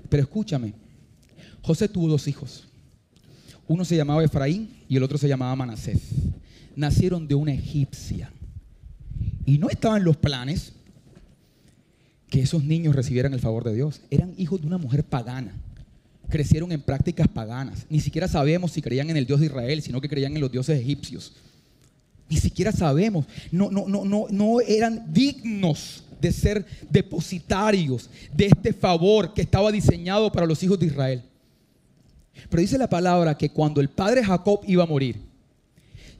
Pero 0.09 0.23
escúchame, 0.23 0.75
José 1.63 1.89
tuvo 1.89 2.09
dos 2.09 2.29
hijos. 2.29 2.65
Uno 3.67 3.85
se 3.85 3.97
llamaba 3.97 4.25
Efraín 4.25 4.69
y 4.89 4.97
el 4.97 5.03
otro 5.03 5.17
se 5.19 5.29
llamaba 5.29 5.55
Manasés. 5.57 6.01
Nacieron 6.77 7.27
de 7.29 7.35
una 7.35 7.53
egipcia. 7.53 8.31
Y 9.47 9.59
no 9.59 9.69
estaban 9.69 10.05
los 10.05 10.17
planes 10.17 10.73
que 12.29 12.41
esos 12.41 12.65
niños 12.65 12.97
recibieran 12.97 13.35
el 13.35 13.41
favor 13.41 13.65
de 13.65 13.75
Dios. 13.75 14.01
Eran 14.11 14.35
hijos 14.37 14.61
de 14.61 14.67
una 14.67 14.79
mujer 14.79 15.05
pagana. 15.05 15.53
Crecieron 16.29 16.73
en 16.73 16.81
prácticas 16.81 17.29
paganas. 17.29 17.87
Ni 17.91 18.01
siquiera 18.01 18.27
sabemos 18.27 18.73
si 18.73 18.83
creían 18.83 19.11
en 19.11 19.17
el 19.17 19.27
Dios 19.27 19.41
de 19.41 19.47
Israel, 19.47 19.83
sino 19.83 20.01
que 20.01 20.09
creían 20.09 20.35
en 20.35 20.41
los 20.41 20.51
dioses 20.51 20.81
egipcios. 20.81 21.35
Ni 22.29 22.39
siquiera 22.39 22.73
sabemos. 22.73 23.27
No, 23.51 23.71
no, 23.71 23.87
no, 23.87 24.05
no, 24.05 24.27
no 24.31 24.61
eran 24.61 25.13
dignos 25.13 26.05
de 26.23 26.33
ser 26.33 26.65
depositarios 26.89 28.09
de 28.33 28.47
este 28.47 28.73
favor 28.73 29.35
que 29.35 29.43
estaba 29.43 29.71
diseñado 29.71 30.33
para 30.33 30.47
los 30.47 30.63
hijos 30.63 30.79
de 30.79 30.87
Israel. 30.87 31.23
Pero 32.49 32.61
dice 32.61 32.79
la 32.79 32.89
palabra 32.89 33.37
que 33.37 33.51
cuando 33.51 33.81
el 33.81 33.91
padre 33.91 34.25
Jacob 34.25 34.61
iba 34.67 34.85
a 34.85 34.87
morir, 34.87 35.21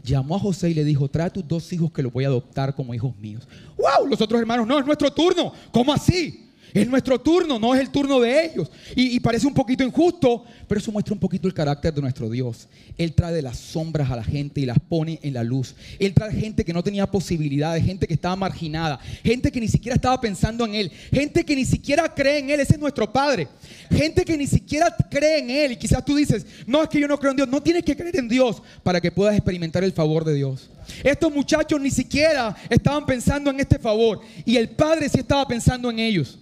llamó 0.03 0.37
a 0.37 0.41
José 0.41 0.71
y 0.71 0.75
le 0.75 0.85
dijo, 0.85 1.09
trae 1.09 1.31
tus 1.31 1.47
dos 1.47 1.73
hijos 1.73 1.93
que 1.93 2.03
los 2.03 2.13
voy 2.13 2.25
a 2.25 2.29
adoptar 2.29 2.75
como 2.75 2.93
hijos 2.93 3.17
míos. 3.17 3.47
¡Wow! 3.79 4.09
Los 4.09 4.21
otros 4.21 4.41
hermanos, 4.41 4.67
no, 4.67 4.79
es 4.79 4.85
nuestro 4.85 5.11
turno. 5.13 5.53
¿Cómo 5.71 5.93
así? 5.93 6.51
Es 6.75 6.89
nuestro 6.89 7.21
turno, 7.21 7.59
no 7.59 7.75
es 7.75 7.81
el 7.81 7.91
turno 7.91 8.19
de 8.21 8.47
ellos. 8.47 8.71
Y, 8.97 9.21
parece 9.21 9.47
un 9.47 9.55
poquito 9.55 9.85
injusto, 9.85 10.45
pero 10.67 10.81
eso 10.81 10.91
muestra 10.91 11.13
un 11.13 11.21
poquito 11.21 11.47
el 11.47 11.55
carácter 11.55 11.93
de 11.93 12.01
nuestro 12.01 12.31
Dios. 12.31 12.69
Él 12.97 13.13
trae 13.13 13.43
las 13.43 13.59
sombras 13.59 14.11
a 14.11 14.17
la 14.17 14.25
gente 14.25 14.61
y 14.61 14.67
las 14.67 14.79
pone 14.79 15.19
en 15.23 15.35
la 15.35 15.45
luz. 15.45 15.75
Él 15.99 16.15
trae 16.15 16.33
gente 16.33 16.65
que 16.65 16.73
no 16.73 16.83
tenía 16.83 17.11
posibilidades, 17.11 17.85
gente 17.85 18.07
que 18.07 18.15
estaba 18.15 18.37
marginada, 18.37 18.99
gente 19.23 19.53
que 19.53 19.61
ni 19.61 19.69
siquiera 19.69 19.97
estaba 19.97 20.21
pensando 20.21 20.65
en 20.65 20.75
Él, 20.75 20.93
gente 21.13 21.45
que 21.45 21.55
ni 21.55 21.65
siquiera 21.65 22.13
cree 22.15 22.39
en 22.39 22.51
Él. 22.51 22.61
Ese 22.61 22.75
es 22.75 22.81
nuestro 22.81 23.13
Padre. 23.13 23.49
Gente 23.91 24.25
que 24.25 24.37
ni 24.37 24.47
siquiera 24.47 24.95
cree 25.11 25.41
en 25.41 25.51
Él. 25.51 25.73
Y 25.73 25.77
quizás 25.77 26.05
tú 26.05 26.17
dices, 26.17 26.47
no 26.67 26.83
es 26.83 26.89
que 26.89 27.01
yo 27.01 27.09
no 27.09 27.19
creo 27.19 27.33
en 27.33 27.37
Dios. 27.37 27.49
No 27.49 27.63
tienes 27.63 27.85
que 27.85 27.97
creer 27.97 28.17
en 28.17 28.29
Dios 28.29 28.63
para 28.83 29.01
que 29.01 29.13
puedas 29.13 29.35
experimentar 29.35 29.85
el 29.85 29.93
favor 29.93 30.25
de 30.25 30.35
Dios. 30.35 30.71
Estos 31.05 31.33
muchachos 31.33 31.81
ni 31.81 31.91
siquiera 31.91 32.57
estaban 32.71 33.05
pensando 33.05 33.51
en 33.51 33.61
este 33.61 33.79
favor. 33.79 34.21
Y 34.45 34.57
el 34.57 34.71
Padre 34.71 35.09
sí 35.09 35.19
estaba 35.19 35.47
pensando 35.47 35.91
en 35.91 35.99
ellos. 35.99 36.39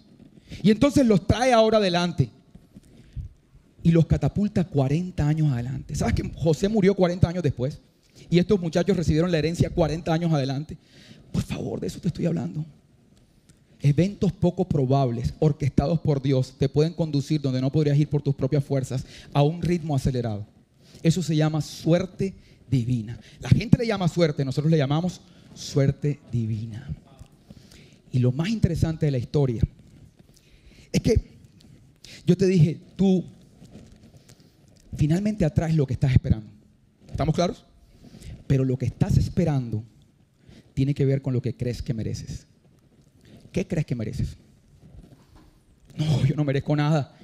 Y 0.62 0.70
entonces 0.70 1.06
los 1.06 1.26
trae 1.26 1.52
ahora 1.52 1.78
adelante. 1.78 2.30
Y 3.82 3.92
los 3.92 4.06
catapulta 4.06 4.64
40 4.64 5.26
años 5.26 5.52
adelante. 5.52 5.94
¿Sabes 5.94 6.14
que 6.14 6.30
José 6.34 6.68
murió 6.68 6.94
40 6.94 7.28
años 7.28 7.42
después? 7.42 7.80
Y 8.28 8.38
estos 8.38 8.60
muchachos 8.60 8.96
recibieron 8.96 9.30
la 9.30 9.38
herencia 9.38 9.70
40 9.70 10.12
años 10.12 10.32
adelante. 10.32 10.76
Por 11.32 11.42
favor, 11.42 11.80
de 11.80 11.86
eso 11.86 12.00
te 12.00 12.08
estoy 12.08 12.26
hablando. 12.26 12.64
Eventos 13.80 14.32
poco 14.32 14.68
probables, 14.68 15.32
orquestados 15.38 16.00
por 16.00 16.20
Dios, 16.20 16.54
te 16.58 16.68
pueden 16.68 16.92
conducir 16.92 17.40
donde 17.40 17.62
no 17.62 17.72
podrías 17.72 17.96
ir 17.96 18.08
por 18.08 18.20
tus 18.20 18.34
propias 18.34 18.62
fuerzas 18.62 19.06
a 19.32 19.42
un 19.42 19.62
ritmo 19.62 19.96
acelerado. 19.96 20.46
Eso 21.02 21.22
se 21.22 21.34
llama 21.34 21.62
suerte 21.62 22.34
divina. 22.68 23.18
La 23.40 23.48
gente 23.48 23.78
le 23.78 23.86
llama 23.86 24.06
suerte, 24.08 24.44
nosotros 24.44 24.70
le 24.70 24.76
llamamos 24.76 25.22
suerte 25.54 26.20
divina. 26.30 26.88
Y 28.12 28.18
lo 28.18 28.32
más 28.32 28.50
interesante 28.50 29.06
de 29.06 29.12
la 29.12 29.18
historia 29.18 29.62
es 30.92 31.00
que 31.00 31.38
yo 32.26 32.36
te 32.36 32.46
dije, 32.46 32.80
tú 32.96 33.24
finalmente 34.96 35.44
atraes 35.44 35.74
lo 35.74 35.86
que 35.86 35.94
estás 35.94 36.12
esperando. 36.12 36.50
¿Estamos 37.10 37.34
claros? 37.34 37.64
Pero 38.46 38.64
lo 38.64 38.76
que 38.76 38.86
estás 38.86 39.16
esperando 39.16 39.84
tiene 40.74 40.94
que 40.94 41.04
ver 41.04 41.22
con 41.22 41.32
lo 41.32 41.42
que 41.42 41.56
crees 41.56 41.82
que 41.82 41.94
mereces. 41.94 42.46
¿Qué 43.52 43.66
crees 43.66 43.86
que 43.86 43.94
mereces? 43.94 44.36
No, 45.96 46.24
yo 46.24 46.34
no 46.36 46.44
merezco 46.44 46.74
nada. 46.74 47.16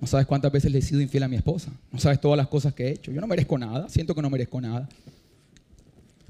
No 0.00 0.06
sabes 0.06 0.26
cuántas 0.26 0.52
veces 0.52 0.70
le 0.70 0.78
he 0.78 0.82
sido 0.82 1.00
infiel 1.00 1.24
a 1.24 1.28
mi 1.28 1.36
esposa. 1.36 1.72
No 1.90 1.98
sabes 1.98 2.20
todas 2.20 2.36
las 2.36 2.48
cosas 2.48 2.72
que 2.74 2.86
he 2.86 2.90
hecho. 2.90 3.12
Yo 3.12 3.20
no 3.20 3.26
merezco 3.26 3.58
nada. 3.58 3.88
Siento 3.88 4.14
que 4.14 4.22
no 4.22 4.30
merezco 4.30 4.60
nada. 4.60 4.88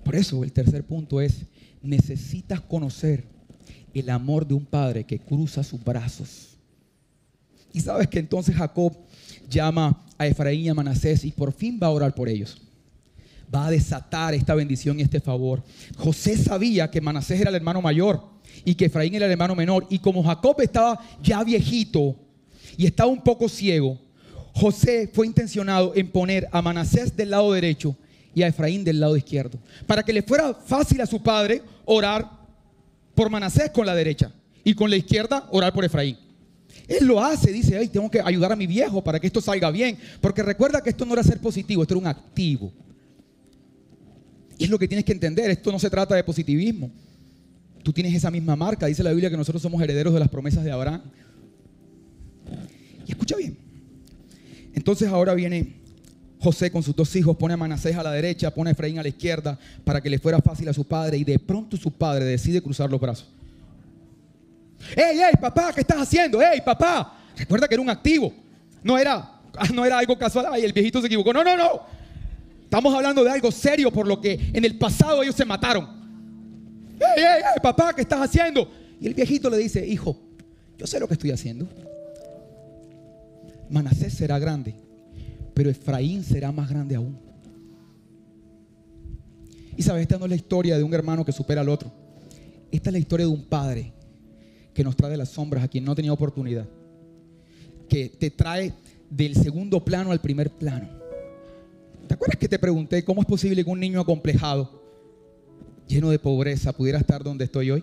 Por 0.04 0.16
eso 0.16 0.42
el 0.42 0.52
tercer 0.52 0.84
punto 0.84 1.20
es, 1.20 1.44
necesitas 1.82 2.60
conocer 2.60 3.24
el 3.94 4.10
amor 4.10 4.46
de 4.46 4.54
un 4.54 4.64
padre 4.64 5.04
que 5.04 5.18
cruza 5.18 5.62
sus 5.62 5.82
brazos. 5.82 6.57
Y 7.72 7.80
sabes 7.80 8.08
que 8.08 8.18
entonces 8.18 8.56
Jacob 8.56 8.96
llama 9.48 10.04
a 10.16 10.26
Efraín 10.26 10.64
y 10.64 10.68
a 10.68 10.74
Manasés 10.74 11.24
y 11.24 11.30
por 11.30 11.52
fin 11.52 11.78
va 11.82 11.86
a 11.86 11.90
orar 11.90 12.14
por 12.14 12.28
ellos. 12.28 12.60
Va 13.54 13.66
a 13.66 13.70
desatar 13.70 14.34
esta 14.34 14.54
bendición 14.54 14.98
y 14.98 15.02
este 15.02 15.20
favor. 15.20 15.62
José 15.96 16.36
sabía 16.36 16.90
que 16.90 17.00
Manasés 17.00 17.40
era 17.40 17.50
el 17.50 17.56
hermano 17.56 17.80
mayor 17.80 18.22
y 18.64 18.74
que 18.74 18.86
Efraín 18.86 19.14
era 19.14 19.26
el 19.26 19.32
hermano 19.32 19.54
menor. 19.54 19.86
Y 19.88 19.98
como 19.98 20.22
Jacob 20.22 20.60
estaba 20.60 21.00
ya 21.22 21.42
viejito 21.44 22.16
y 22.76 22.86
estaba 22.86 23.10
un 23.10 23.22
poco 23.22 23.48
ciego, 23.48 23.98
José 24.54 25.08
fue 25.12 25.26
intencionado 25.26 25.92
en 25.94 26.10
poner 26.10 26.48
a 26.52 26.60
Manasés 26.60 27.16
del 27.16 27.30
lado 27.30 27.52
derecho 27.52 27.96
y 28.34 28.42
a 28.42 28.48
Efraín 28.48 28.84
del 28.84 29.00
lado 29.00 29.16
izquierdo. 29.16 29.58
Para 29.86 30.02
que 30.02 30.12
le 30.12 30.22
fuera 30.22 30.52
fácil 30.52 31.00
a 31.00 31.06
su 31.06 31.22
padre 31.22 31.62
orar 31.84 32.28
por 33.14 33.30
Manasés 33.30 33.70
con 33.70 33.86
la 33.86 33.94
derecha 33.94 34.32
y 34.62 34.74
con 34.74 34.90
la 34.90 34.96
izquierda 34.96 35.48
orar 35.50 35.72
por 35.72 35.84
Efraín. 35.84 36.27
Él 36.88 37.06
lo 37.06 37.22
hace, 37.22 37.52
dice, 37.52 37.76
ay, 37.76 37.88
tengo 37.88 38.10
que 38.10 38.20
ayudar 38.20 38.50
a 38.50 38.56
mi 38.56 38.66
viejo 38.66 39.04
para 39.04 39.20
que 39.20 39.26
esto 39.26 39.42
salga 39.42 39.70
bien. 39.70 39.98
Porque 40.22 40.42
recuerda 40.42 40.80
que 40.80 40.88
esto 40.88 41.04
no 41.04 41.12
era 41.12 41.22
ser 41.22 41.38
positivo, 41.38 41.82
esto 41.82 41.94
era 41.94 42.00
un 42.00 42.06
activo. 42.06 42.72
Y 44.56 44.64
es 44.64 44.70
lo 44.70 44.78
que 44.78 44.88
tienes 44.88 45.04
que 45.04 45.12
entender, 45.12 45.50
esto 45.50 45.70
no 45.70 45.78
se 45.78 45.90
trata 45.90 46.14
de 46.14 46.24
positivismo. 46.24 46.90
Tú 47.82 47.92
tienes 47.92 48.14
esa 48.14 48.30
misma 48.30 48.56
marca, 48.56 48.86
dice 48.86 49.02
la 49.02 49.10
Biblia 49.10 49.30
que 49.30 49.36
nosotros 49.36 49.62
somos 49.62 49.80
herederos 49.82 50.14
de 50.14 50.20
las 50.20 50.28
promesas 50.28 50.64
de 50.64 50.72
Abraham. 50.72 51.02
Y 53.06 53.10
escucha 53.10 53.36
bien. 53.36 53.56
Entonces 54.74 55.08
ahora 55.08 55.34
viene 55.34 55.76
José 56.40 56.70
con 56.70 56.82
sus 56.82 56.96
dos 56.96 57.14
hijos, 57.16 57.36
pone 57.36 57.54
a 57.54 57.56
Manasés 57.56 57.96
a 57.96 58.02
la 58.02 58.12
derecha, 58.12 58.52
pone 58.52 58.70
a 58.70 58.72
Efraín 58.72 58.98
a 58.98 59.02
la 59.02 59.08
izquierda 59.08 59.58
para 59.84 60.00
que 60.00 60.08
le 60.08 60.18
fuera 60.18 60.40
fácil 60.40 60.68
a 60.68 60.72
su 60.72 60.84
padre 60.84 61.18
y 61.18 61.24
de 61.24 61.38
pronto 61.38 61.76
su 61.76 61.90
padre 61.90 62.24
decide 62.24 62.62
cruzar 62.62 62.90
los 62.90 63.00
brazos. 63.00 63.28
¡Ey, 64.96 65.20
ey, 65.20 65.32
papá, 65.40 65.72
qué 65.74 65.80
estás 65.80 65.98
haciendo! 65.98 66.40
¡Ey, 66.40 66.60
papá! 66.60 67.16
Recuerda 67.36 67.68
que 67.68 67.74
era 67.74 67.82
un 67.82 67.90
activo. 67.90 68.32
No 68.82 68.96
era, 68.96 69.40
no 69.74 69.84
era 69.84 69.98
algo 69.98 70.16
casual. 70.18 70.46
Ay, 70.50 70.64
el 70.64 70.72
viejito 70.72 71.00
se 71.00 71.06
equivocó. 71.06 71.32
No, 71.32 71.44
no, 71.44 71.56
no. 71.56 71.82
Estamos 72.64 72.94
hablando 72.94 73.24
de 73.24 73.30
algo 73.30 73.50
serio 73.50 73.90
por 73.90 74.06
lo 74.06 74.20
que 74.20 74.50
en 74.52 74.64
el 74.64 74.76
pasado 74.78 75.22
ellos 75.22 75.34
se 75.34 75.44
mataron. 75.44 75.88
¡Ey, 77.00 77.22
ey, 77.22 77.42
ey, 77.54 77.60
papá, 77.62 77.92
qué 77.94 78.02
estás 78.02 78.20
haciendo! 78.20 78.70
Y 79.00 79.06
el 79.06 79.14
viejito 79.14 79.48
le 79.48 79.58
dice, 79.58 79.86
hijo, 79.86 80.16
yo 80.76 80.86
sé 80.86 80.98
lo 81.00 81.06
que 81.06 81.14
estoy 81.14 81.30
haciendo. 81.30 81.68
Manasés 83.70 84.14
será 84.14 84.38
grande, 84.38 84.74
pero 85.54 85.70
Efraín 85.70 86.24
será 86.24 86.50
más 86.52 86.68
grande 86.68 86.96
aún. 86.96 87.18
Y 89.76 89.82
sabes, 89.82 90.02
esta 90.02 90.18
no 90.18 90.24
es 90.24 90.30
la 90.30 90.36
historia 90.36 90.76
de 90.76 90.82
un 90.82 90.92
hermano 90.92 91.24
que 91.24 91.32
supera 91.32 91.60
al 91.60 91.68
otro. 91.68 91.92
Esta 92.72 92.90
es 92.90 92.92
la 92.92 92.98
historia 92.98 93.26
de 93.26 93.32
un 93.32 93.44
padre 93.44 93.92
que 94.78 94.84
nos 94.84 94.94
trae 94.94 95.10
de 95.10 95.16
las 95.16 95.30
sombras 95.30 95.64
a 95.64 95.66
quien 95.66 95.84
no 95.84 95.96
tenía 95.96 96.12
oportunidad. 96.12 96.64
Que 97.88 98.08
te 98.08 98.30
trae 98.30 98.72
del 99.10 99.34
segundo 99.34 99.84
plano 99.84 100.12
al 100.12 100.20
primer 100.20 100.50
plano. 100.50 100.88
¿Te 102.06 102.14
acuerdas 102.14 102.36
que 102.36 102.46
te 102.46 102.60
pregunté 102.60 103.02
cómo 103.02 103.20
es 103.20 103.26
posible 103.26 103.64
que 103.64 103.70
un 103.70 103.80
niño 103.80 104.00
acomplejado, 104.00 104.80
lleno 105.88 106.10
de 106.10 106.20
pobreza, 106.20 106.72
pudiera 106.72 107.00
estar 107.00 107.24
donde 107.24 107.46
estoy 107.46 107.72
hoy? 107.72 107.82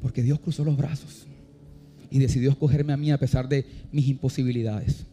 Porque 0.00 0.22
Dios 0.22 0.40
cruzó 0.40 0.64
los 0.64 0.78
brazos 0.78 1.26
y 2.10 2.18
decidió 2.18 2.48
escogerme 2.48 2.94
a 2.94 2.96
mí 2.96 3.12
a 3.12 3.18
pesar 3.18 3.46
de 3.46 3.66
mis 3.92 4.08
imposibilidades. 4.08 5.04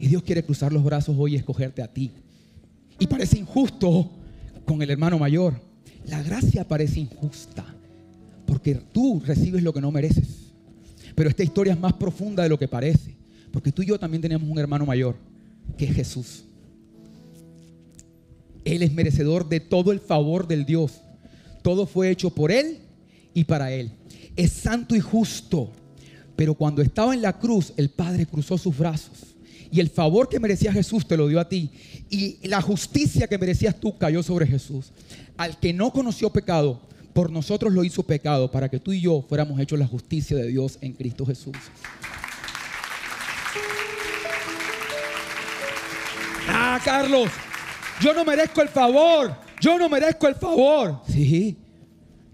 Y 0.00 0.08
Dios 0.08 0.24
quiere 0.24 0.42
cruzar 0.42 0.72
los 0.72 0.82
brazos 0.82 1.14
hoy 1.16 1.34
y 1.34 1.36
escogerte 1.36 1.82
a 1.82 1.86
ti. 1.86 2.10
Y 2.98 3.06
parece 3.06 3.38
injusto 3.38 4.10
con 4.64 4.82
el 4.82 4.90
hermano 4.90 5.20
mayor. 5.20 5.54
La 6.04 6.20
gracia 6.20 6.66
parece 6.66 6.98
injusta 6.98 7.76
porque 8.50 8.74
tú 8.74 9.22
recibes 9.24 9.62
lo 9.62 9.72
que 9.72 9.80
no 9.80 9.92
mereces. 9.92 10.26
Pero 11.14 11.30
esta 11.30 11.44
historia 11.44 11.72
es 11.72 11.78
más 11.78 11.92
profunda 11.92 12.42
de 12.42 12.48
lo 12.48 12.58
que 12.58 12.66
parece, 12.66 13.14
porque 13.52 13.70
tú 13.70 13.82
y 13.82 13.86
yo 13.86 13.96
también 13.96 14.20
tenemos 14.20 14.50
un 14.50 14.58
hermano 14.58 14.84
mayor, 14.84 15.14
que 15.78 15.84
es 15.84 15.94
Jesús. 15.94 16.42
Él 18.64 18.82
es 18.82 18.92
merecedor 18.92 19.48
de 19.48 19.60
todo 19.60 19.92
el 19.92 20.00
favor 20.00 20.48
del 20.48 20.66
Dios. 20.66 21.00
Todo 21.62 21.86
fue 21.86 22.10
hecho 22.10 22.30
por 22.30 22.50
Él 22.50 22.78
y 23.34 23.44
para 23.44 23.70
Él. 23.70 23.92
Es 24.34 24.50
santo 24.50 24.96
y 24.96 25.00
justo. 25.00 25.70
Pero 26.34 26.54
cuando 26.54 26.82
estaba 26.82 27.14
en 27.14 27.22
la 27.22 27.38
cruz, 27.38 27.72
el 27.76 27.88
Padre 27.88 28.26
cruzó 28.26 28.58
sus 28.58 28.76
brazos. 28.76 29.36
Y 29.70 29.78
el 29.78 29.90
favor 29.90 30.28
que 30.28 30.40
merecía 30.40 30.72
Jesús 30.72 31.06
te 31.06 31.16
lo 31.16 31.28
dio 31.28 31.38
a 31.38 31.48
ti. 31.48 31.70
Y 32.10 32.48
la 32.48 32.60
justicia 32.60 33.28
que 33.28 33.38
merecías 33.38 33.78
tú 33.78 33.96
cayó 33.96 34.24
sobre 34.24 34.44
Jesús. 34.44 34.90
Al 35.36 35.56
que 35.60 35.72
no 35.72 35.92
conoció 35.92 36.30
pecado, 36.30 36.89
por 37.12 37.30
nosotros 37.30 37.72
lo 37.72 37.84
hizo 37.84 38.02
pecado 38.02 38.50
para 38.50 38.68
que 38.68 38.78
tú 38.78 38.92
y 38.92 39.00
yo 39.00 39.24
fuéramos 39.28 39.58
hechos 39.60 39.78
la 39.78 39.86
justicia 39.86 40.36
de 40.36 40.48
Dios 40.48 40.78
en 40.80 40.92
Cristo 40.92 41.26
Jesús. 41.26 41.56
Ah, 46.48 46.80
Carlos, 46.84 47.30
yo 48.00 48.14
no 48.14 48.24
merezco 48.24 48.62
el 48.62 48.68
favor. 48.68 49.34
Yo 49.60 49.78
no 49.78 49.88
merezco 49.88 50.26
el 50.26 50.34
favor. 50.34 51.00
Sí, 51.06 51.56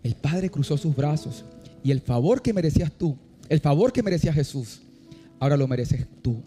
el 0.03 0.15
Padre 0.15 0.49
cruzó 0.49 0.77
sus 0.77 0.95
brazos 0.95 1.45
y 1.83 1.91
el 1.91 2.01
favor 2.01 2.41
que 2.41 2.53
merecías 2.53 2.93
tú, 2.93 3.17
el 3.49 3.61
favor 3.61 3.93
que 3.93 4.03
merecía 4.03 4.33
Jesús, 4.33 4.81
ahora 5.41 5.57
lo 5.57 5.67
mereces 5.67 6.07
tú. 6.23 6.41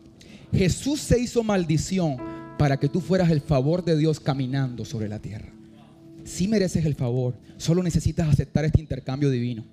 Jesús 0.54 1.02
se 1.02 1.20
hizo 1.20 1.44
maldición 1.44 2.18
para 2.58 2.78
que 2.78 2.89
tú 2.89 3.02
fueras 3.02 3.30
el 3.30 3.42
favor 3.42 3.84
de 3.84 3.98
Dios 3.98 4.20
caminando 4.20 4.86
sobre 4.86 5.08
la 5.10 5.20
tierra 5.20 5.59
si 6.30 6.48
mereces 6.48 6.86
el 6.86 6.94
favor, 6.94 7.36
solo 7.58 7.82
necesitas 7.82 8.30
aceptar 8.30 8.63
este 8.63 8.80
intercambio 8.80 9.32
divino. 9.32 9.65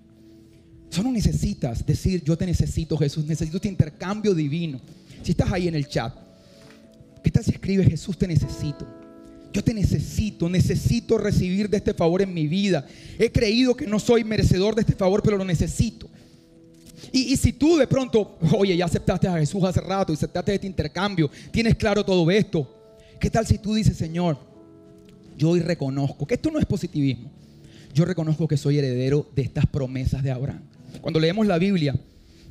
Solo 0.88 1.12
necesitas 1.12 1.84
decir, 1.84 2.22
yo 2.24 2.36
te 2.38 2.46
necesito 2.46 2.96
Jesús, 2.96 3.26
necesito 3.26 3.58
este 3.58 3.68
intercambio 3.68 4.34
divino. 4.34 4.80
Si 5.22 5.32
estás 5.32 5.52
ahí 5.52 5.68
en 5.68 5.74
el 5.74 5.86
chat, 5.86 6.14
¿qué 7.22 7.30
tal 7.30 7.44
si 7.44 7.50
escribes 7.50 7.88
Jesús 7.88 8.16
te 8.16 8.26
necesito? 8.26 8.86
Yo 9.52 9.62
te 9.62 9.74
necesito, 9.74 10.48
necesito 10.48 11.18
recibir 11.18 11.68
de 11.68 11.76
este 11.76 11.92
favor 11.92 12.22
en 12.22 12.32
mi 12.32 12.46
vida. 12.46 12.86
He 13.18 13.30
creído 13.30 13.76
que 13.76 13.86
no 13.86 13.98
soy 13.98 14.24
merecedor 14.24 14.74
de 14.74 14.80
este 14.80 14.94
favor, 14.94 15.22
pero 15.22 15.36
lo 15.36 15.44
necesito. 15.44 16.08
Y, 17.12 17.34
y, 17.34 17.36
si 17.36 17.52
tú 17.52 17.76
de 17.76 17.86
pronto, 17.86 18.38
oye, 18.56 18.74
ya 18.76 18.86
aceptaste 18.86 19.28
a 19.28 19.38
Jesús 19.38 19.62
hace 19.64 19.82
rato, 19.82 20.12
y 20.12 20.16
aceptaste 20.16 20.54
este 20.54 20.66
intercambio, 20.66 21.30
tienes 21.50 21.74
claro 21.74 22.02
todo 22.02 22.30
esto, 22.30 22.96
¿qué 23.20 23.28
tal 23.28 23.46
si 23.46 23.58
tú 23.58 23.74
dices, 23.74 23.96
Señor, 23.96 24.55
yo 25.36 25.50
hoy 25.50 25.60
reconozco 25.60 26.26
que 26.26 26.34
esto 26.34 26.50
no 26.50 26.58
es 26.58 26.66
positivismo. 26.66 27.30
Yo 27.92 28.04
reconozco 28.04 28.46
que 28.48 28.56
soy 28.56 28.78
heredero 28.78 29.28
de 29.34 29.42
estas 29.42 29.66
promesas 29.66 30.22
de 30.22 30.30
Abraham. 30.30 30.62
Cuando 31.00 31.20
leemos 31.20 31.46
la 31.46 31.58
Biblia, 31.58 31.94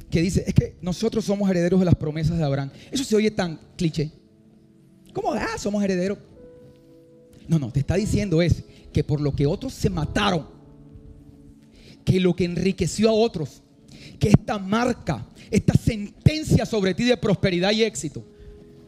que 0.09 0.21
dice, 0.21 0.43
es 0.47 0.53
que 0.53 0.75
nosotros 0.81 1.25
somos 1.25 1.49
herederos 1.49 1.79
de 1.79 1.85
las 1.85 1.95
promesas 1.95 2.37
de 2.37 2.43
Abraham. 2.43 2.71
Eso 2.91 3.03
se 3.03 3.15
oye 3.15 3.31
tan 3.31 3.59
cliché. 3.75 4.11
¿Cómo? 5.13 5.33
Ah, 5.33 5.57
somos 5.57 5.83
herederos. 5.83 6.17
No, 7.47 7.59
no, 7.59 7.71
te 7.71 7.79
está 7.79 7.95
diciendo 7.95 8.41
es 8.41 8.63
que 8.91 9.03
por 9.03 9.21
lo 9.21 9.35
que 9.35 9.45
otros 9.45 9.73
se 9.73 9.89
mataron, 9.89 10.47
que 12.03 12.19
lo 12.19 12.35
que 12.35 12.45
enriqueció 12.45 13.09
a 13.09 13.13
otros, 13.13 13.61
que 14.19 14.29
esta 14.29 14.57
marca, 14.57 15.27
esta 15.51 15.73
sentencia 15.73 16.65
sobre 16.65 16.93
ti 16.93 17.03
de 17.03 17.17
prosperidad 17.17 17.71
y 17.71 17.83
éxito, 17.83 18.23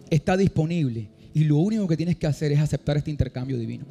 está 0.10 0.38
disponible 0.38 1.10
y 1.38 1.44
lo 1.44 1.58
único 1.58 1.88
que 1.88 1.96
tienes 1.96 2.16
que 2.16 2.26
hacer 2.26 2.52
es 2.52 2.58
aceptar 2.58 2.98
este 2.98 3.12
intercambio 3.12 3.60
divino. 3.60 3.86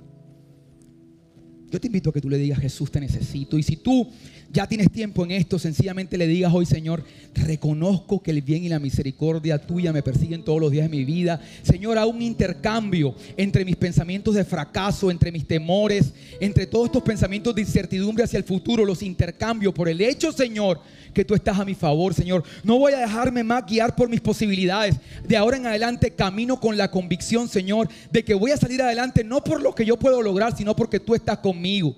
Yo 1.70 1.80
te 1.80 1.86
invito 1.86 2.10
a 2.10 2.12
que 2.12 2.20
tú 2.20 2.28
le 2.28 2.38
digas, 2.38 2.58
Jesús, 2.58 2.90
te 2.90 2.98
necesito. 2.98 3.56
Y 3.56 3.62
si 3.62 3.76
tú 3.76 4.10
ya 4.52 4.66
tienes 4.66 4.90
tiempo 4.90 5.24
en 5.24 5.32
esto, 5.32 5.58
sencillamente 5.58 6.16
le 6.16 6.26
digas 6.26 6.52
hoy, 6.54 6.66
Señor, 6.66 7.04
reconozco 7.34 8.22
que 8.22 8.30
el 8.30 8.42
bien 8.42 8.64
y 8.64 8.68
la 8.68 8.78
misericordia 8.78 9.58
tuya 9.58 9.92
me 9.92 10.02
persiguen 10.02 10.44
todos 10.44 10.60
los 10.60 10.70
días 10.70 10.84
de 10.84 10.96
mi 10.96 11.04
vida. 11.04 11.40
Señor, 11.62 11.98
haz 11.98 12.06
un 12.06 12.22
intercambio 12.22 13.14
entre 13.36 13.64
mis 13.64 13.76
pensamientos 13.76 14.34
de 14.34 14.44
fracaso, 14.44 15.10
entre 15.10 15.32
mis 15.32 15.46
temores, 15.46 16.12
entre 16.40 16.66
todos 16.66 16.86
estos 16.86 17.02
pensamientos 17.02 17.54
de 17.54 17.62
incertidumbre 17.62 18.24
hacia 18.24 18.38
el 18.38 18.44
futuro, 18.44 18.84
los 18.84 19.02
intercambio 19.02 19.72
por 19.74 19.88
el 19.88 20.00
hecho, 20.00 20.32
Señor, 20.32 20.80
que 21.12 21.24
tú 21.24 21.34
estás 21.34 21.58
a 21.58 21.64
mi 21.64 21.74
favor, 21.74 22.14
Señor. 22.14 22.42
No 22.62 22.78
voy 22.78 22.92
a 22.92 22.98
dejarme 22.98 23.42
más 23.44 23.66
guiar 23.66 23.94
por 23.94 24.08
mis 24.08 24.20
posibilidades. 24.20 24.96
De 25.26 25.36
ahora 25.36 25.56
en 25.56 25.66
adelante 25.66 26.12
camino 26.12 26.58
con 26.60 26.76
la 26.76 26.90
convicción, 26.90 27.48
Señor, 27.48 27.88
de 28.10 28.24
que 28.24 28.34
voy 28.34 28.50
a 28.50 28.56
salir 28.56 28.80
adelante 28.80 29.24
no 29.24 29.42
por 29.42 29.60
lo 29.60 29.74
que 29.74 29.84
yo 29.84 29.98
puedo 29.98 30.22
lograr, 30.22 30.56
sino 30.56 30.74
porque 30.76 31.00
tú 31.00 31.14
estás 31.14 31.38
conmigo. 31.38 31.96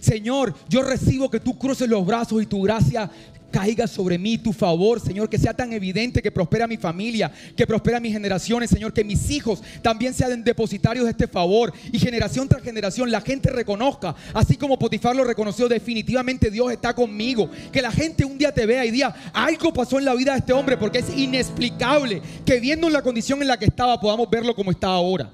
Señor, 0.00 0.54
yo 0.68 0.82
recibo 0.82 1.30
que 1.30 1.40
tú 1.40 1.58
cruces 1.58 1.88
los 1.88 2.04
brazos 2.06 2.42
y 2.42 2.46
tu 2.46 2.62
gracia 2.62 3.10
caiga 3.50 3.86
sobre 3.86 4.18
mí 4.18 4.38
tu 4.38 4.52
favor, 4.52 5.00
Señor, 5.00 5.28
que 5.28 5.38
sea 5.38 5.54
tan 5.54 5.72
evidente 5.72 6.22
que 6.22 6.30
prospera 6.30 6.66
mi 6.66 6.76
familia, 6.76 7.32
que 7.56 7.66
prospera 7.66 8.00
mis 8.00 8.12
generaciones, 8.12 8.70
Señor, 8.70 8.92
que 8.92 9.04
mis 9.04 9.30
hijos 9.30 9.62
también 9.82 10.14
sean 10.14 10.44
depositarios 10.44 11.04
de 11.04 11.12
este 11.12 11.26
favor 11.26 11.72
y 11.90 11.98
generación 11.98 12.48
tras 12.48 12.62
generación 12.62 13.10
la 13.10 13.20
gente 13.20 13.50
reconozca, 13.50 14.14
así 14.34 14.56
como 14.56 14.78
Potifar 14.78 15.16
lo 15.16 15.24
reconoció, 15.24 15.68
definitivamente 15.68 16.50
Dios 16.50 16.70
está 16.72 16.94
conmigo, 16.94 17.50
que 17.72 17.82
la 17.82 17.90
gente 17.90 18.24
un 18.24 18.38
día 18.38 18.52
te 18.52 18.66
vea 18.66 18.84
y 18.84 18.90
diga, 18.90 19.14
algo 19.32 19.72
pasó 19.72 19.98
en 19.98 20.04
la 20.04 20.14
vida 20.14 20.32
de 20.32 20.38
este 20.38 20.52
hombre 20.52 20.76
porque 20.76 20.98
es 20.98 21.16
inexplicable 21.16 22.22
que 22.44 22.60
viendo 22.60 22.88
la 22.90 23.02
condición 23.02 23.40
en 23.42 23.48
la 23.48 23.58
que 23.58 23.66
estaba 23.66 24.00
podamos 24.00 24.28
verlo 24.30 24.54
como 24.54 24.70
está 24.70 24.88
ahora 24.88 25.32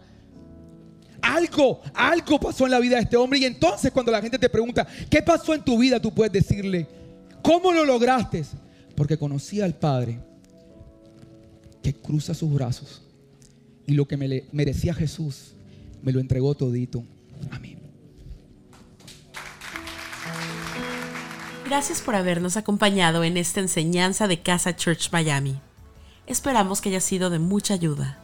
algo, 1.24 1.80
algo 1.94 2.38
pasó 2.38 2.66
en 2.66 2.72
la 2.72 2.78
vida 2.78 2.96
de 2.96 3.02
este 3.02 3.16
hombre. 3.16 3.38
Y 3.38 3.44
entonces 3.44 3.90
cuando 3.90 4.12
la 4.12 4.20
gente 4.20 4.38
te 4.38 4.48
pregunta, 4.48 4.86
¿qué 5.08 5.22
pasó 5.22 5.54
en 5.54 5.62
tu 5.62 5.78
vida? 5.78 6.00
Tú 6.00 6.12
puedes 6.12 6.32
decirle, 6.32 6.86
¿cómo 7.42 7.72
lo 7.72 7.84
lograste? 7.84 8.44
Porque 8.94 9.16
conocí 9.16 9.60
al 9.60 9.74
Padre 9.74 10.20
que 11.82 11.94
cruza 11.94 12.34
sus 12.34 12.52
brazos. 12.52 13.02
Y 13.86 13.92
lo 13.94 14.06
que 14.06 14.16
me 14.16 14.44
merecía 14.52 14.94
Jesús, 14.94 15.54
me 16.02 16.12
lo 16.12 16.20
entregó 16.20 16.54
todito. 16.54 17.02
Amén. 17.50 17.78
Gracias 21.66 22.02
por 22.02 22.14
habernos 22.14 22.56
acompañado 22.56 23.24
en 23.24 23.36
esta 23.36 23.60
enseñanza 23.60 24.28
de 24.28 24.42
Casa 24.42 24.76
Church 24.76 25.10
Miami. 25.10 25.58
Esperamos 26.26 26.80
que 26.80 26.90
haya 26.90 27.00
sido 27.00 27.30
de 27.30 27.38
mucha 27.38 27.74
ayuda 27.74 28.23